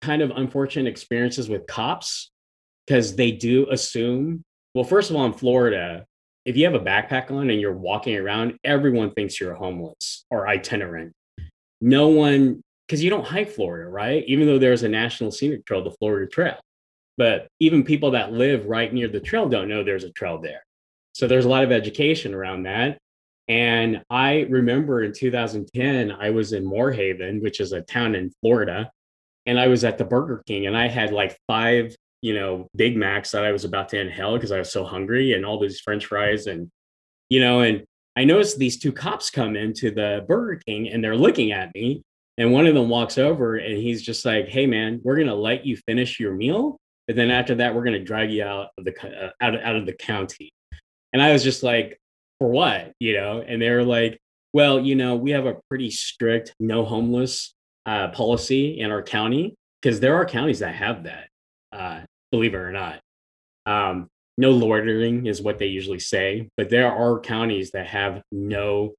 [0.00, 2.30] kind of unfortunate experiences with cops
[2.86, 4.42] because they do assume,
[4.74, 6.04] well, first of all, in Florida,
[6.44, 10.48] if you have a backpack on and you're walking around, everyone thinks you're homeless or
[10.48, 11.12] itinerant.
[11.80, 14.24] No one, because you don't hike Florida, right?
[14.26, 16.56] Even though there's a national scenic trail, the Florida Trail.
[17.18, 20.64] But even people that live right near the trail don't know there's a trail there.
[21.12, 22.98] So there's a lot of education around that.
[23.48, 28.30] And I remember in 2010, I was in Moore Haven, which is a town in
[28.40, 28.90] Florida,
[29.46, 32.96] and I was at the Burger King and I had like five, you know, Big
[32.96, 35.80] Macs that I was about to inhale because I was so hungry and all these
[35.80, 36.46] French fries.
[36.46, 36.70] And,
[37.30, 41.16] you know, and I noticed these two cops come into the Burger King and they're
[41.16, 42.02] looking at me.
[42.38, 45.34] And one of them walks over and he's just like, Hey, man, we're going to
[45.34, 46.78] let you finish your meal.
[47.06, 49.76] but then after that, we're going to drag you out of the, uh, out, out
[49.76, 50.50] of the county.
[51.12, 51.98] And I was just like,
[52.38, 52.92] for what?
[53.00, 54.18] You know, and they were like,
[54.52, 57.54] well, you know, we have a pretty strict no homeless
[57.86, 61.28] uh, policy in our county because there are counties that have that,
[61.72, 63.00] uh, believe it or not.
[63.66, 68.94] Um, no loitering is what they usually say, but there are counties that have no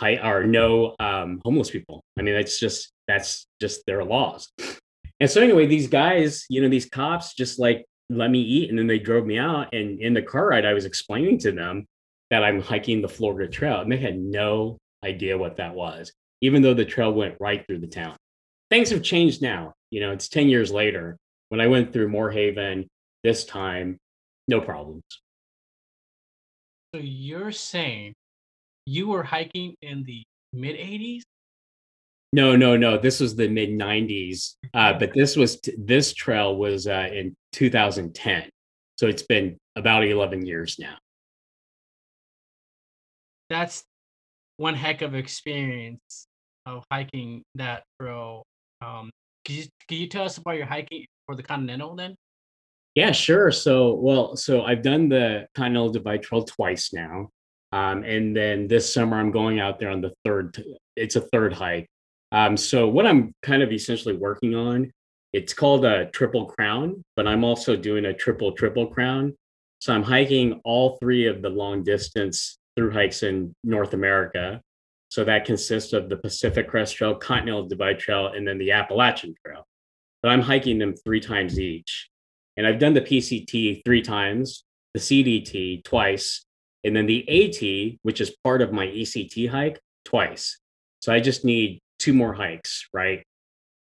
[0.00, 2.02] high no um, homeless people.
[2.18, 4.50] I mean, that's just that's just their laws.
[5.20, 8.78] And so anyway, these guys, you know, these cops just like let me eat, and
[8.78, 9.72] then they drove me out.
[9.72, 11.86] And in the car ride, I was explaining to them
[12.30, 16.62] that I'm hiking the Florida Trail, and they had no idea what that was, even
[16.62, 18.16] though the trail went right through the town.
[18.70, 19.74] Things have changed now.
[19.90, 21.16] You know, it's 10 years later.
[21.48, 22.86] When I went through Moore Haven
[23.24, 23.98] this time,
[24.46, 25.02] no problems.
[26.94, 28.14] So you're saying
[28.90, 30.22] you were hiking in the
[30.52, 31.22] mid 80s?
[32.32, 32.96] No, no, no.
[32.96, 37.34] This was the mid 90s, uh, but this was t- this trail was uh, in
[37.52, 38.48] 2010.
[38.98, 40.96] So it's been about 11 years now
[43.50, 43.84] that's
[44.56, 46.26] one heck of experience
[46.64, 48.44] of hiking that trail.
[48.80, 49.10] Um,
[49.44, 52.14] can you can you tell us about your hiking for the Continental then?
[52.94, 53.50] Yeah, sure.
[53.50, 57.30] So, well, so I've done the Continental Divide Trail twice now,
[57.72, 60.62] um, and then this summer I'm going out there on the third.
[60.96, 61.88] It's a third hike.
[62.32, 64.92] Um, so what I'm kind of essentially working on,
[65.32, 69.34] it's called a triple crown, but I'm also doing a triple triple crown.
[69.80, 74.60] So I'm hiking all three of the long distance through hikes in North America.
[75.08, 79.34] So that consists of the Pacific Crest Trail, Continental Divide Trail, and then the Appalachian
[79.44, 79.64] Trail.
[80.22, 82.08] But I'm hiking them three times each.
[82.56, 86.44] And I've done the PCT three times, the CDT twice,
[86.84, 90.58] and then the AT, which is part of my ECT hike, twice.
[91.00, 93.22] So I just need two more hikes, right?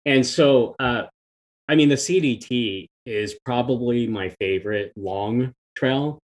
[0.05, 1.03] And so, uh,
[1.67, 6.19] I mean, the CDT is probably my favorite long trail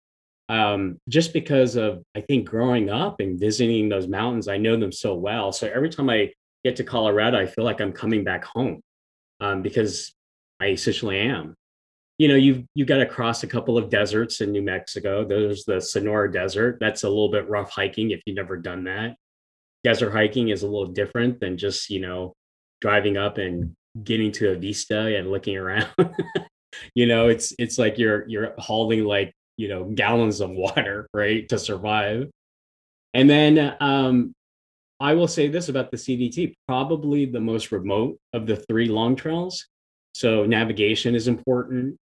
[0.50, 4.90] um, just because of I think growing up and visiting those mountains, I know them
[4.90, 5.52] so well.
[5.52, 6.32] So every time I
[6.64, 8.80] get to Colorado, I feel like I'm coming back home
[9.38, 10.12] um, because
[10.58, 11.54] I essentially am.
[12.20, 15.24] You know, you've you got to cross a couple of deserts in New Mexico.
[15.24, 16.76] There's the Sonora Desert.
[16.78, 19.16] That's a little bit rough hiking if you've never done that.
[19.84, 22.34] Desert hiking is a little different than just you know
[22.82, 25.88] driving up and getting to a vista and looking around.
[26.94, 31.48] you know, it's it's like you're you're hauling like you know gallons of water right
[31.48, 32.28] to survive.
[33.14, 34.34] And then um,
[35.00, 39.16] I will say this about the CDT: probably the most remote of the three long
[39.16, 39.64] trails.
[40.12, 41.96] So navigation is important.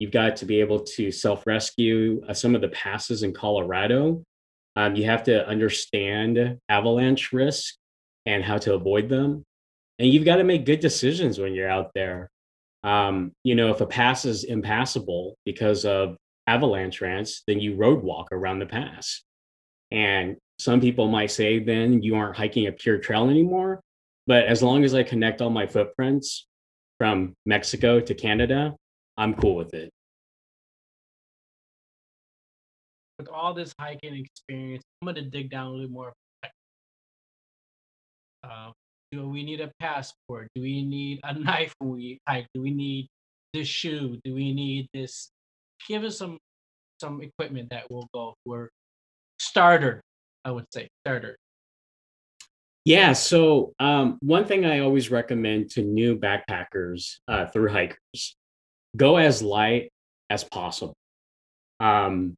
[0.00, 2.22] You've got to be able to self rescue.
[2.26, 4.24] Uh, some of the passes in Colorado,
[4.74, 7.74] um, you have to understand avalanche risk
[8.26, 9.44] and how to avoid them.
[9.98, 12.30] And you've got to make good decisions when you're out there.
[12.82, 18.02] Um, you know, if a pass is impassable because of avalanche rants, then you road
[18.02, 19.22] walk around the pass.
[19.90, 23.80] And some people might say then you aren't hiking a pure trail anymore.
[24.26, 26.46] But as long as I connect all my footprints
[26.98, 28.74] from Mexico to Canada,
[29.20, 29.90] I'm cool with it.
[33.18, 36.14] With all this hiking experience, I'm gonna dig down a little more.
[38.42, 38.70] Uh,
[39.12, 40.48] do we need a passport?
[40.54, 42.46] Do we need a knife when we hike?
[42.54, 43.08] Do we need
[43.52, 44.18] this shoe?
[44.24, 45.30] Do we need this?
[45.86, 46.38] Give us some
[46.98, 48.70] some equipment that will go for
[49.38, 50.00] starter.
[50.46, 51.36] I would say starter.
[52.86, 53.12] Yeah.
[53.12, 58.34] So um, one thing I always recommend to new backpackers uh, through hikers
[58.96, 59.90] go as light
[60.28, 60.94] as possible
[61.80, 62.34] um,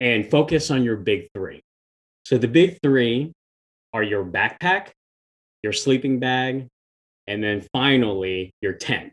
[0.00, 1.62] and focus on your big three.
[2.24, 3.32] So the big three
[3.92, 4.88] are your backpack,
[5.62, 6.66] your sleeping bag,
[7.26, 9.12] and then finally your tent.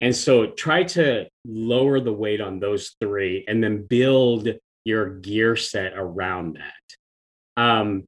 [0.00, 4.48] And so try to lower the weight on those three and then build
[4.84, 7.62] your gear set around that.
[7.62, 8.04] Um,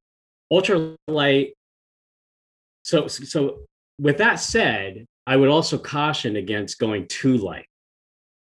[0.52, 1.52] ultralight.
[2.82, 3.60] So, so
[3.98, 7.66] with that said, I would also caution against going too light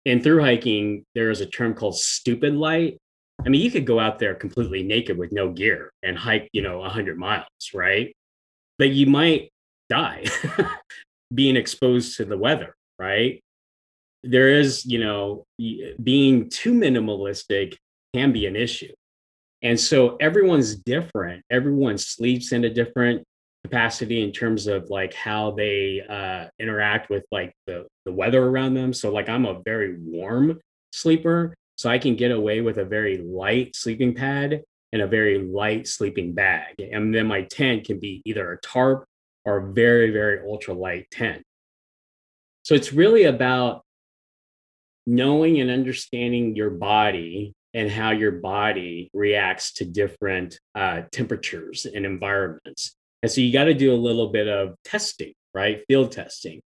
[0.08, 2.98] in through hiking, there is a term called stupid light.
[3.46, 6.62] I mean, you could go out there completely naked with no gear and hike, you
[6.62, 7.44] know, 100 miles,
[7.74, 8.16] right?
[8.80, 9.52] But you might
[9.90, 10.24] die
[11.34, 13.42] being exposed to the weather, right?
[14.24, 15.44] There is, you know,
[16.02, 17.76] being too minimalistic
[18.14, 18.94] can be an issue.
[19.62, 21.44] And so everyone's different.
[21.52, 23.26] Everyone sleeps in a different
[23.64, 28.74] capacity in terms of like how they uh, interact with like the, the weather around
[28.74, 28.94] them.
[28.94, 30.60] So like I'm a very warm
[30.92, 35.40] sleeper, so I can get away with a very light sleeping pad and a very
[35.40, 36.76] light sleeping bag.
[36.80, 39.06] And then my tent can be either a tarp
[39.46, 41.44] or a very, very ultra light tent.
[42.64, 43.84] So it's really about
[45.06, 52.06] knowing and understanding your body and how your body reacts to different uh, temperatures and
[52.06, 52.97] environments.
[53.28, 55.84] And so you got to do a little bit of testing, right?
[55.90, 56.62] Field testing.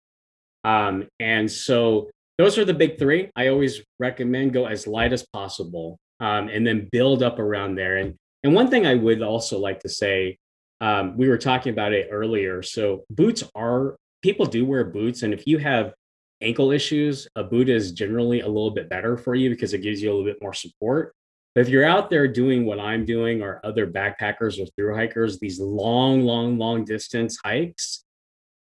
[0.63, 3.29] Um, and so those are the big three.
[3.35, 7.97] I always recommend go as light as possible um, and then build up around there.
[7.97, 10.39] And, and one thing I would also like to say,
[10.81, 12.63] um, we were talking about it earlier.
[12.63, 15.21] So boots are, people do wear boots.
[15.21, 15.93] And if you have
[16.41, 20.01] ankle issues, a boot is generally a little bit better for you because it gives
[20.01, 21.13] you a little bit more support.
[21.57, 25.39] But if you're out there doing what I'm doing or other backpackers or through hikers,
[25.39, 28.03] these long, long, long distance hikes,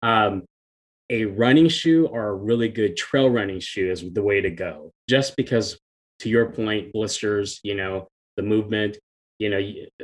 [0.01, 0.45] um,
[1.10, 4.93] a running shoe or a really good trail running shoe is the way to go.
[5.10, 5.77] Just because,
[6.19, 8.97] to your point, blisters, you know, the movement,
[9.39, 9.60] you know,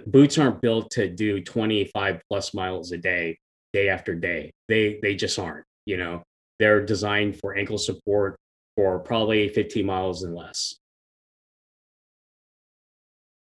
[0.08, 3.38] boots aren't built to do 25 plus miles a day,
[3.72, 4.52] day after day.
[4.68, 5.66] They they just aren't.
[5.86, 6.24] You know,
[6.60, 8.36] they're designed for ankle support
[8.76, 10.76] for probably 15 miles and less.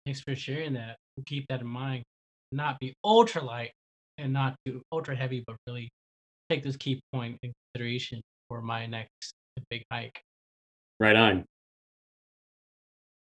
[0.06, 0.96] Thanks for sharing that.
[1.16, 2.04] We'll keep that in mind.
[2.52, 3.72] Not be ultra light
[4.18, 5.88] and not do ultra heavy, but really
[6.48, 9.32] take this key point in consideration for my next
[9.68, 10.22] big hike.
[11.00, 11.44] Right on.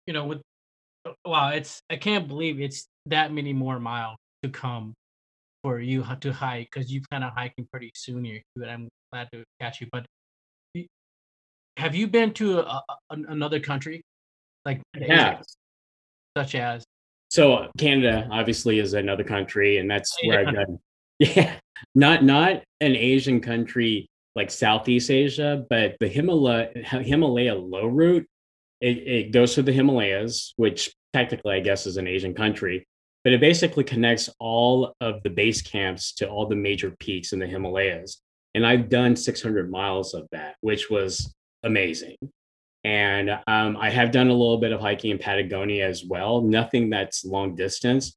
[0.07, 0.41] You know, with
[1.05, 4.93] uh, wow, it's I can't believe it's that many more miles to come
[5.63, 8.41] for you to hike because you plan on hiking pretty soon here.
[8.57, 9.87] But I'm glad to catch you.
[9.89, 10.05] But
[11.77, 14.01] have you been to a, a, another country
[14.65, 15.41] like yeah
[16.37, 16.83] such as?
[17.29, 20.79] So uh, Canada obviously is another country, and that's where I've done.
[21.19, 21.55] Yeah,
[21.93, 28.27] not not an Asian country like Southeast Asia, but the Himalaya Himalaya low route.
[28.81, 32.85] It, it goes through the Himalayas, which technically I guess is an Asian country,
[33.23, 37.39] but it basically connects all of the base camps to all the major peaks in
[37.39, 38.19] the Himalayas.
[38.55, 42.17] And I've done 600 miles of that, which was amazing.
[42.83, 46.89] And um, I have done a little bit of hiking in Patagonia as well, nothing
[46.89, 48.15] that's long distance.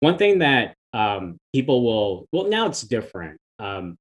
[0.00, 3.38] One thing that um, people will, well, now it's different.
[3.58, 3.96] Um,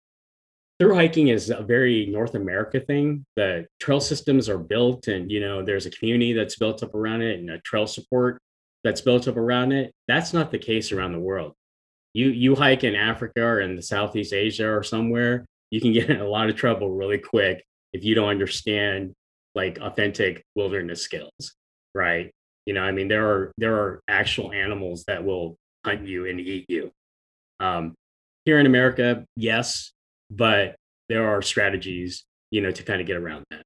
[0.80, 3.26] through hiking is a very North America thing.
[3.36, 7.22] The trail systems are built, and you know, there's a community that's built up around
[7.22, 8.42] it, and a trail support
[8.84, 9.94] that's built up around it.
[10.08, 11.54] That's not the case around the world.
[12.14, 16.10] You you hike in Africa or in the Southeast Asia or somewhere, you can get
[16.10, 19.14] in a lot of trouble really quick if you don't understand
[19.56, 21.56] like authentic wilderness skills,
[21.94, 22.32] right?
[22.66, 26.40] You know, I mean, there are there are actual animals that will hunt you and
[26.40, 26.92] eat you.
[27.60, 27.94] Um,
[28.46, 29.92] here in America, yes,
[30.30, 30.76] but
[31.10, 33.64] there are strategies, you know, to kind of get around that.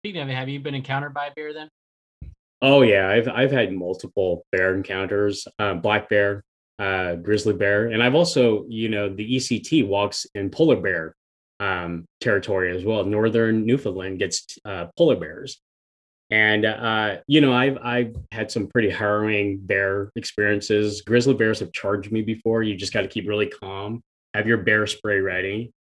[0.00, 1.68] Speaking of it, have you been encountered by a bear then?
[2.62, 6.42] Oh yeah, I've I've had multiple bear encounters, uh, black bear,
[6.78, 11.14] uh, grizzly bear, and I've also, you know, the ECT walks in polar bear
[11.60, 13.04] um, territory as well.
[13.04, 15.60] Northern Newfoundland gets uh, polar bears,
[16.30, 21.02] and uh, you know, I've I've had some pretty harrowing bear experiences.
[21.02, 22.62] Grizzly bears have charged me before.
[22.62, 24.02] You just got to keep really calm
[24.36, 25.72] have your bear spray ready.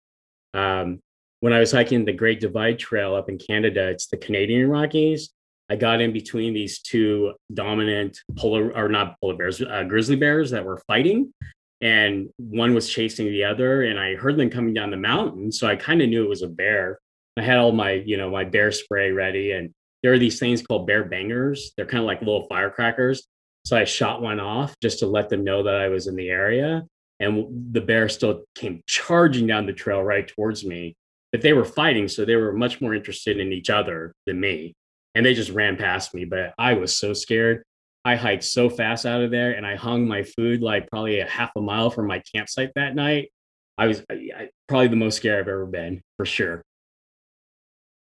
[0.54, 1.00] Um,
[1.42, 5.32] when I was hiking the Great Divide Trail up in Canada, it's the Canadian Rockies.
[5.70, 10.52] I got in between these two dominant polar or not polar bears, uh, grizzly bears
[10.52, 11.34] that were fighting,
[11.82, 13.84] and one was chasing the other.
[13.84, 16.42] And I heard them coming down the mountain, so I kind of knew it was
[16.42, 17.00] a bear.
[17.38, 19.72] I had all my, you know, my bear spray ready, and
[20.04, 21.72] there are these things called bear bangers.
[21.76, 23.28] They're kind of like little firecrackers.
[23.66, 26.30] So I shot one off just to let them know that I was in the
[26.30, 26.84] area
[27.20, 30.96] and the bear still came charging down the trail right towards me.
[31.32, 34.74] But they were fighting, so they were much more interested in each other than me.
[35.16, 37.64] And they just ran past me, but I was so scared.
[38.06, 41.26] I hiked so fast out of there and I hung my food like probably a
[41.26, 43.32] half a mile from my campsite that night.
[43.80, 46.62] I was I, probably the most scared I've ever been for sure.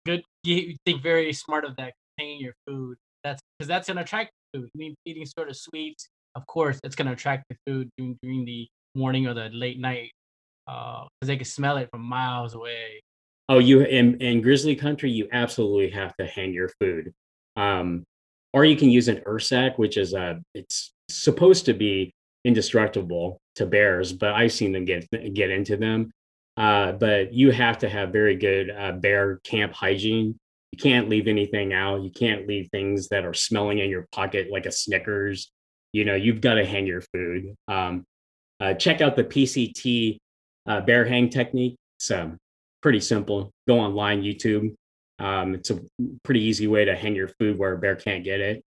[0.07, 0.22] Good.
[0.45, 2.97] You think very smart of that, hanging your food.
[3.24, 4.70] That's because that's an attractive food.
[4.74, 8.16] I mean, eating sort of sweets, of course, it's going to attract the food during,
[8.22, 10.12] during the morning or the late night
[10.66, 13.03] because uh, they can smell it from miles away.
[13.49, 17.12] Oh, you in in grizzly country, you absolutely have to hang your food,
[17.57, 18.05] um,
[18.53, 22.12] or you can use an Ursack, which is a it's supposed to be
[22.44, 26.11] indestructible to bears, but I've seen them get get into them.
[26.57, 30.38] Uh, but you have to have very good uh, bear camp hygiene.
[30.72, 32.03] You can't leave anything out.
[32.03, 35.51] You can't leave things that are smelling in your pocket like a Snickers.
[35.92, 37.55] You know, you've got to hang your food.
[37.66, 38.05] Um,
[38.61, 40.18] uh, check out the PCT
[40.66, 41.76] uh, bear hang technique.
[41.98, 42.38] It's um,
[42.82, 43.51] pretty simple.
[43.66, 44.74] Go online, YouTube.
[45.21, 45.81] Um, it's a
[46.25, 48.64] pretty easy way to hang your food where a bear can't get it.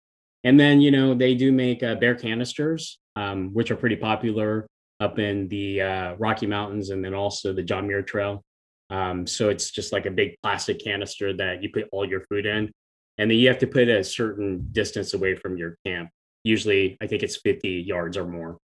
[0.43, 4.65] And then, you know, they do make uh, bear canisters, um, which are pretty popular
[4.99, 8.41] up in the uh, Rocky Mountains and then also the John Muir Trail.
[8.89, 12.45] Um, so it's just like a big plastic canister that you put all your food
[12.45, 12.71] in.
[13.17, 16.09] And then you have to put a certain distance away from your camp.
[16.43, 18.57] Usually, I think it's 50 yards or more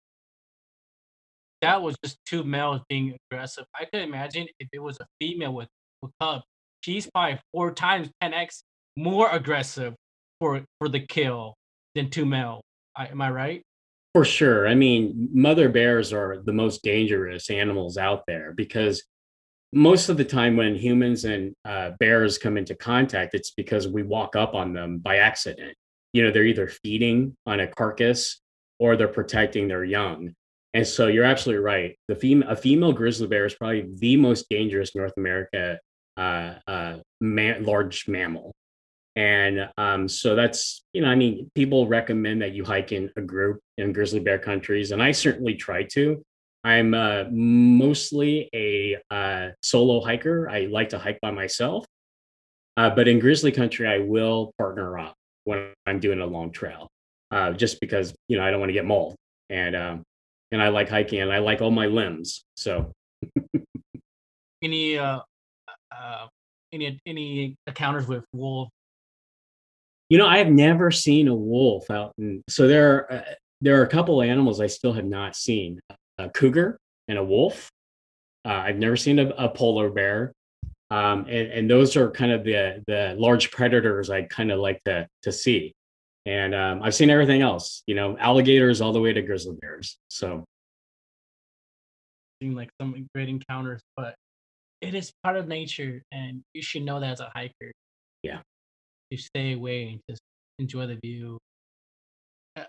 [1.62, 3.64] that was just two males being aggressive.
[3.74, 5.68] I could imagine if it was a female with
[6.04, 6.42] a cub,
[6.82, 8.62] she's probably four times 10x
[8.96, 9.94] more aggressive
[10.40, 11.54] for for the kill
[11.94, 12.62] than two male.
[12.96, 13.62] I, am I right?
[14.14, 14.68] For sure.
[14.68, 19.02] I mean, mother bears are the most dangerous animals out there because
[19.72, 24.02] most of the time when humans and uh, bears come into contact, it's because we
[24.02, 25.74] walk up on them by accident.
[26.12, 28.42] You know, they're either feeding on a carcass
[28.78, 30.34] or they're protecting their young.
[30.74, 31.98] And so you're absolutely right.
[32.08, 35.78] The fem- a female grizzly bear is probably the most dangerous North America
[36.16, 38.52] uh, uh, large mammal.
[39.14, 43.20] And um, so that's, you know, I mean, people recommend that you hike in a
[43.20, 46.22] group in grizzly bear countries, and I certainly try to.
[46.64, 50.48] I'm uh, mostly a uh, solo hiker.
[50.48, 51.84] I like to hike by myself.
[52.76, 56.88] Uh, but in grizzly country, I will partner up when I'm doing a long trail,
[57.30, 59.16] uh, just because, you know, I don't want to get mauled.
[59.50, 60.02] And um,
[60.52, 62.44] and I like hiking and I like all my limbs.
[62.56, 62.92] So
[64.62, 64.96] any
[66.00, 66.26] uh,
[66.72, 68.68] any any encounters with wolf?
[70.08, 73.22] You know, I have never seen a wolf out in so there are uh,
[73.60, 75.80] there are a couple animals I still have not seen.
[76.18, 76.78] A cougar
[77.08, 77.70] and a wolf.
[78.44, 80.32] Uh, I've never seen a, a polar bear.
[80.90, 84.82] Um, and, and those are kind of the the large predators I kind of like
[84.84, 85.72] to to see.
[86.26, 89.96] And um, I've seen everything else, you know, alligators all the way to grizzly bears.
[90.08, 90.44] So,
[92.40, 94.14] seem like some great encounters, but
[94.82, 97.72] it is part of nature, and you should know that as a hiker.
[98.22, 98.40] Yeah,
[99.10, 100.20] you stay away and just
[100.58, 101.38] enjoy the view.
[102.56, 102.64] Uh,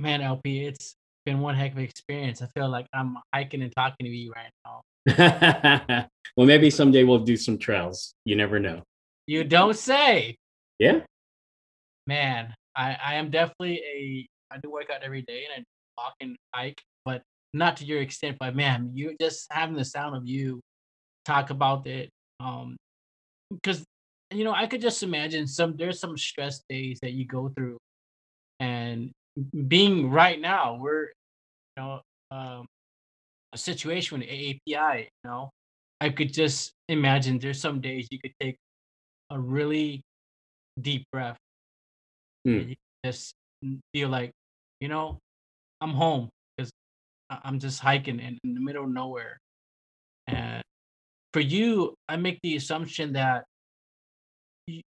[0.00, 2.42] man, LP, it's been one heck of an experience.
[2.42, 6.08] I feel like I'm hiking and talking to you right now.
[6.36, 8.14] well, maybe someday we'll do some trails.
[8.24, 8.82] You never know.
[9.26, 10.36] You don't say.
[10.78, 11.00] Yeah.
[12.06, 16.14] Man, I, I am definitely a I do work out every day and I walk
[16.20, 17.22] and hike, but
[17.54, 18.36] not to your extent.
[18.38, 20.60] But man, you just having the sound of you
[21.24, 22.10] talk about it.
[22.40, 22.76] Um,
[23.50, 23.84] because
[24.32, 27.78] you know, I could just imagine some there's some stress days that you go through,
[28.60, 29.12] and
[29.68, 31.12] being right now, we're you
[31.78, 32.00] know
[32.30, 32.66] um,
[33.52, 35.08] a situation with API.
[35.24, 35.50] You know,
[36.00, 38.56] I could just imagine there's some days you could take
[39.30, 40.02] a really
[40.80, 41.38] deep breath.
[42.58, 43.34] And you just
[43.92, 44.32] feel like,
[44.80, 45.18] you know,
[45.80, 46.70] I'm home because
[47.30, 49.38] I'm just hiking in, in the middle of nowhere.
[51.32, 53.44] For you, I make the assumption that
[54.68, 54.82] y-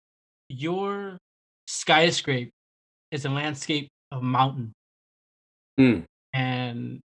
[0.49, 1.19] your
[1.69, 2.51] skyscraper
[3.11, 4.73] is a landscape of mountain,
[5.79, 6.01] Hmm.
[6.33, 7.01] and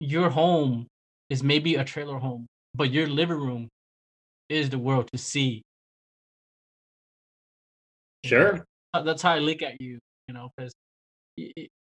[0.00, 0.86] your home
[1.30, 3.68] is maybe a trailer home, but your living room
[4.48, 5.62] is the world to see.
[8.24, 8.64] Sure.
[8.92, 9.98] That's how I look at you,
[10.28, 10.72] you know, because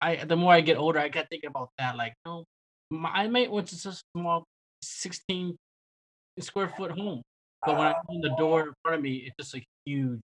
[0.00, 1.96] I the more I get older, I got thinking about that.
[1.96, 2.44] Like, no,
[2.90, 4.44] my, I might want to just a small
[4.82, 5.56] 16
[6.38, 7.22] square foot home,
[7.66, 10.20] but when I open the door in front of me, it's just a huge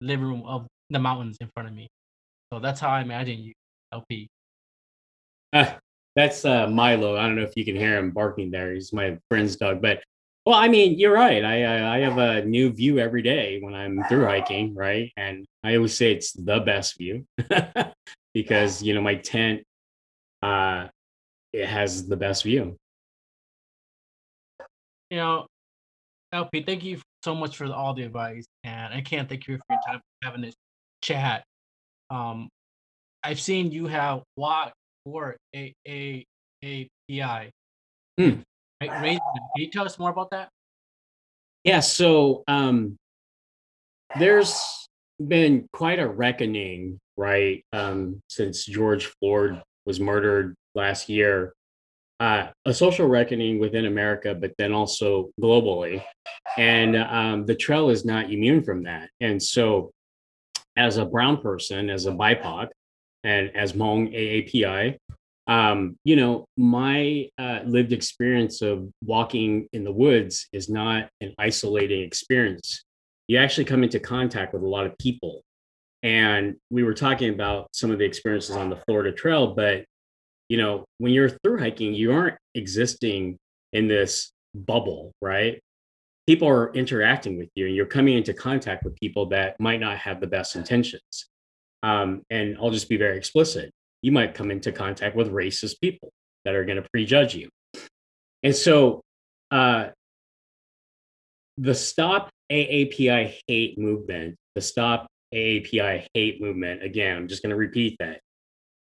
[0.00, 1.88] living room of the mountains in front of me.
[2.52, 3.52] So that's how I imagine you,
[3.92, 4.28] LP.
[5.52, 5.74] Uh,
[6.16, 7.16] that's uh, Milo.
[7.16, 8.72] I don't know if you can hear him barking there.
[8.74, 9.80] He's my friend's dog.
[9.80, 10.02] But
[10.46, 11.44] well, I mean, you're right.
[11.44, 15.10] I I I have a new view every day when I'm through hiking, right?
[15.16, 17.26] And I always say it's the best view
[18.34, 19.62] because you know my tent
[20.42, 20.88] uh
[21.52, 22.76] it has the best view.
[25.14, 25.46] You know,
[26.32, 29.62] LP, thank you so much for all the advice, and I can't thank you for
[29.70, 30.56] your time having this
[31.02, 31.44] chat.
[32.10, 32.48] Um,
[33.22, 36.24] I've seen you have walked for a a
[36.64, 37.52] a PI.
[38.18, 38.40] Hmm.
[38.80, 38.90] Right.
[38.90, 39.20] Can
[39.54, 40.48] you tell us more about that?
[41.62, 42.96] Yeah, so um
[44.18, 44.60] there's
[45.24, 47.64] been quite a reckoning, right?
[47.72, 51.54] Um, since George Floyd was murdered last year,
[52.20, 56.02] uh, a social reckoning within America, but then also globally.
[56.56, 59.10] And um, the trail is not immune from that.
[59.20, 59.92] And so,
[60.76, 62.68] as a brown person, as a BIPOC,
[63.22, 64.98] and as Hmong AAPI,
[65.46, 71.34] um, you know, my uh, lived experience of walking in the woods is not an
[71.38, 72.84] isolating experience.
[73.28, 75.42] You actually come into contact with a lot of people.
[76.02, 79.84] And we were talking about some of the experiences on the Florida Trail, but
[80.48, 83.38] you know, when you're through hiking, you aren't existing
[83.72, 85.60] in this bubble, right?
[86.26, 89.98] People are interacting with you and you're coming into contact with people that might not
[89.98, 91.28] have the best intentions.
[91.82, 93.70] Um, and I'll just be very explicit.
[94.00, 96.10] You might come into contact with racist people
[96.44, 97.48] that are going to prejudge you.
[98.42, 99.02] And so
[99.50, 99.88] uh,
[101.58, 107.56] the Stop AAPI Hate movement, the Stop AAPI Hate movement, again, I'm just going to
[107.56, 108.20] repeat that,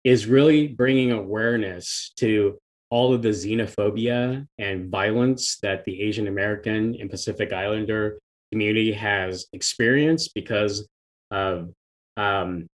[0.04, 2.58] is really bringing awareness to
[2.90, 8.18] all of the xenophobia and violence that the Asian American and Pacific Islander
[8.50, 10.88] community has experienced because
[11.30, 11.70] of
[12.16, 12.66] um,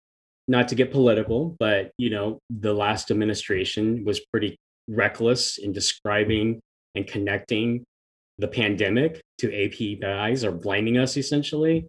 [0.47, 4.57] not to get political, but you know, the last administration was pretty
[4.87, 6.59] reckless in describing
[6.95, 7.83] and connecting
[8.37, 11.87] the pandemic to APIs or blaming us essentially.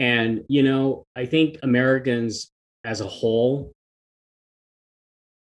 [0.00, 2.50] And you know, I think Americans
[2.84, 3.72] as a whole,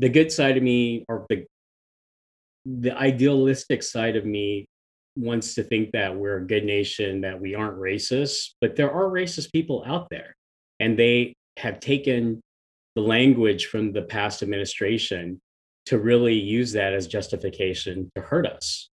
[0.01, 1.45] the good side of me or the
[2.67, 4.67] the idealistic side of me
[5.17, 9.11] wants to think that we're a good nation, that we aren't racist, but there are
[9.11, 10.35] racist people out there.
[10.79, 12.41] And they have taken
[12.95, 15.41] the language from the past administration
[15.87, 18.89] to really use that as justification to hurt us.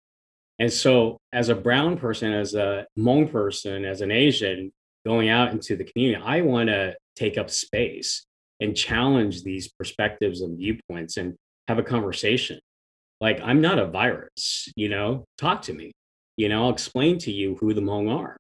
[0.59, 4.71] And so, as a brown person, as a Hmong person, as an Asian
[5.05, 8.25] going out into the community, I want to take up space
[8.65, 11.37] and challenge these perspectives and viewpoints and
[11.69, 12.59] have a conversation.
[13.21, 15.93] Like, I'm not a virus, you know, talk to me.
[16.37, 18.37] You know, I'll explain to you who the Hmong are.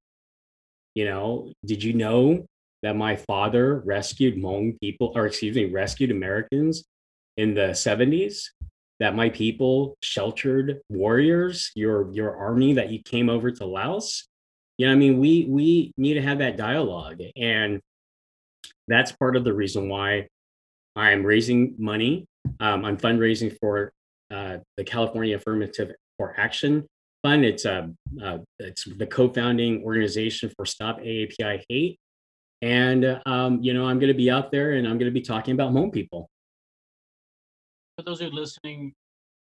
[0.94, 2.46] You know, did you know
[2.82, 6.84] that my father rescued Hmong people, or excuse me, rescued Americans
[7.36, 8.42] in the 70s?
[9.00, 14.28] That my people sheltered warriors, your your army that you came over to Laos.
[14.78, 17.80] You know, I mean, we we need to have that dialogue, and
[18.88, 20.28] that's part of the reason why
[20.96, 22.26] I'm raising money.
[22.60, 23.92] Um, I'm fundraising for
[24.30, 26.86] uh, the California Affirmative for Action
[27.22, 27.44] Fund.
[27.44, 27.90] It's a
[28.22, 31.98] uh, it's the co-founding organization for Stop AAPI Hate,
[32.62, 35.22] and um, you know I'm going to be out there and I'm going to be
[35.22, 36.28] talking about Hmong people.
[37.96, 38.92] For those who are listening,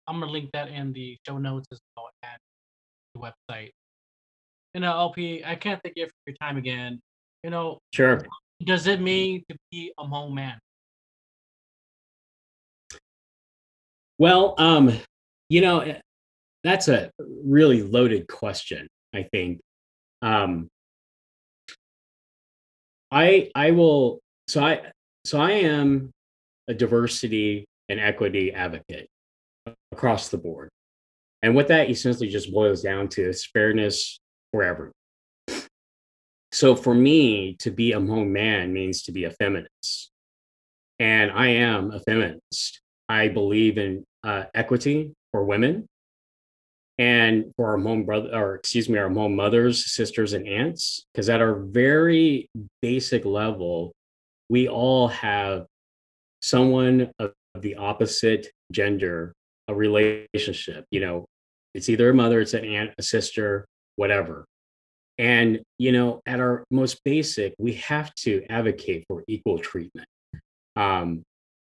[0.07, 2.39] I'm gonna link that in the show notes as well and
[3.13, 3.71] the website.
[4.73, 7.01] You know, LP, I can't thank you for your time again.
[7.43, 8.19] You know, Sure.
[8.63, 10.59] Does it mean to be a Hmong man?
[14.17, 14.97] Well, um,
[15.49, 15.99] you know, eh,
[16.63, 18.87] that's a really loaded question.
[19.13, 19.59] I think.
[20.21, 20.67] Um,
[23.11, 24.91] I I will so I
[25.25, 26.11] so I am
[26.67, 29.07] a diversity and equity advocate
[29.91, 30.69] across the board.
[31.41, 34.19] And what that essentially just boils down to is fairness
[34.51, 34.93] for everyone.
[36.55, 40.09] So for me, to be a Hmong man means to be a feminist.
[40.99, 42.79] And I am a feminist.
[43.09, 45.85] I believe in uh, equity for women
[46.97, 51.27] and for our Hmong brother, or excuse me, our Hmong mothers, sisters, and aunts, because
[51.27, 52.49] at our very
[52.81, 53.91] basic level,
[54.47, 55.65] we all have
[56.41, 59.33] someone of the opposite gender,
[59.67, 60.85] a relationship.
[60.89, 61.25] You know,
[61.73, 63.65] it's either a mother, it's an aunt, a sister,
[63.97, 64.45] whatever.
[65.17, 70.07] And, you know, at our most basic, we have to advocate for equal treatment.
[70.75, 71.23] Um,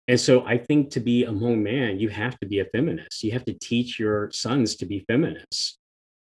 [0.07, 3.23] and so I think to be a Hmong man, you have to be a feminist.
[3.23, 5.77] You have to teach your sons to be feminists.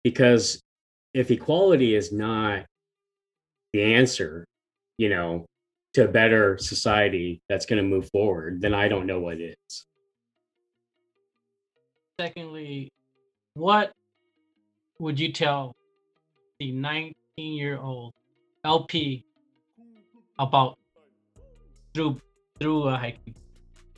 [0.05, 0.61] Because
[1.15, 2.67] if equality is not
[3.73, 4.47] the answer,
[4.97, 5.47] you know,
[5.95, 9.87] to a better society that's going to move forward, then I don't know what is.
[12.21, 12.91] Secondly,
[13.55, 13.93] what
[14.99, 15.75] would you tell
[16.59, 18.13] the 19 year old
[18.65, 19.25] LP
[20.39, 20.77] about
[21.95, 22.21] through
[22.59, 23.35] through uh, hiking?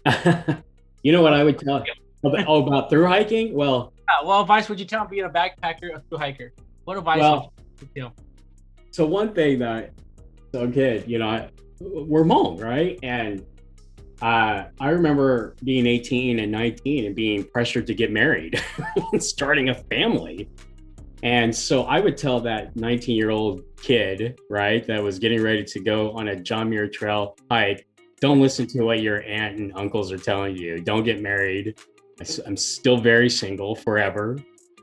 [1.03, 1.83] you know what I would tell
[2.23, 3.55] about, oh, about through hiking?
[3.55, 6.53] Well, uh, what advice would you tell being a backpacker or through hiker?
[6.85, 8.15] What advice well, would you tell?
[8.91, 9.93] So one thing that
[10.53, 11.49] so kid, you know, I,
[11.81, 12.99] we're Hmong, right?
[13.03, 13.47] And
[14.21, 18.63] uh, I remember being 18 and 19 and being pressured to get married
[19.13, 20.49] and starting a family.
[21.23, 25.64] And so I would tell that 19 year old kid, right, that was getting ready
[25.64, 27.87] to go on a John Muir Trail hike,
[28.21, 30.81] don't listen to what your aunt and uncles are telling you.
[30.81, 31.79] Don't get married.
[32.47, 34.37] I'm still very single forever,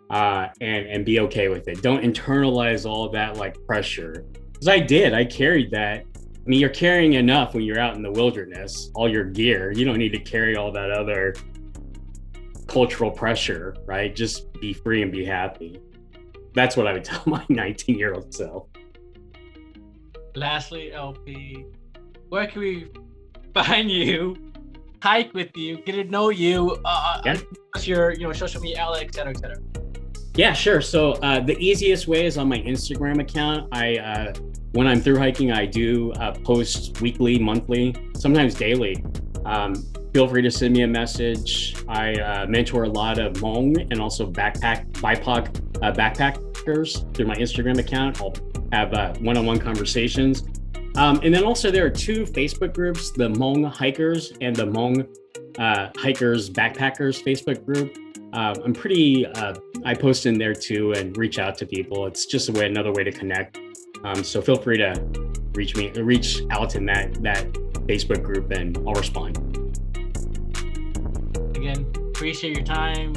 [0.09, 1.83] uh, and and be okay with it.
[1.83, 5.13] Don't internalize all that like pressure, because I did.
[5.13, 6.03] I carried that.
[6.15, 9.71] I mean, you're carrying enough when you're out in the wilderness, all your gear.
[9.71, 11.35] You don't need to carry all that other
[12.65, 14.15] cultural pressure, right?
[14.15, 15.79] Just be free and be happy.
[16.57, 18.65] That's what I would tell my 19 year old self.
[20.35, 21.65] Lastly, LP,
[22.29, 22.87] where can we
[23.53, 24.35] find you,
[25.01, 27.37] hike with you, get to know you, uh, yeah.
[27.81, 29.57] your you know social media outlet, et cetera, et cetera.
[30.35, 30.81] Yeah, sure.
[30.81, 33.69] So uh, the easiest way is on my Instagram account.
[33.71, 34.33] I uh,
[34.71, 39.03] when I'm through hiking, I do uh, post weekly, monthly, sometimes daily.
[39.45, 39.73] Um,
[40.18, 41.76] feel free to send me a message.
[41.88, 47.36] I uh, mentor a lot of Hmong and also backpack BIPOC uh, backpackers through my
[47.36, 48.20] Instagram account.
[48.20, 48.34] I'll
[48.72, 50.43] have uh, one-on-one conversations.
[50.95, 55.07] Um, and then also there are two Facebook groups, the Hmong Hikers and the Hmong
[55.59, 57.95] uh, Hikers Backpackers Facebook group.
[58.34, 59.53] Uh, I'm pretty, uh,
[59.86, 62.07] I post in there too and reach out to people.
[62.07, 63.59] It's just a way, another way to connect.
[64.03, 64.95] Um, so feel free to
[65.53, 67.53] reach me, reach out in that, that
[67.86, 69.56] Facebook group and I'll respond.
[71.57, 73.13] Again, appreciate your time.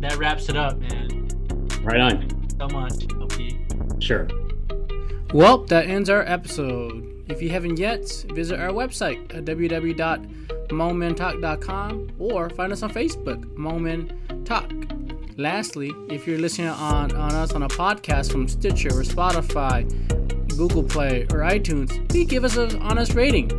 [0.00, 1.28] That wraps it up, man.
[1.82, 2.26] Right on.
[2.58, 3.04] so much.
[3.20, 3.58] Okay.
[3.98, 4.26] Sure.
[5.34, 7.06] Well, that ends our episode.
[7.28, 14.44] If you haven't yet, visit our website at www.momentalk.com or find us on Facebook, Hmong
[14.46, 14.72] Talk.
[15.36, 19.86] Lastly, if you're listening on, on us on a podcast from Stitcher or Spotify,
[20.56, 23.52] Google Play, or iTunes, please give us an honest rating.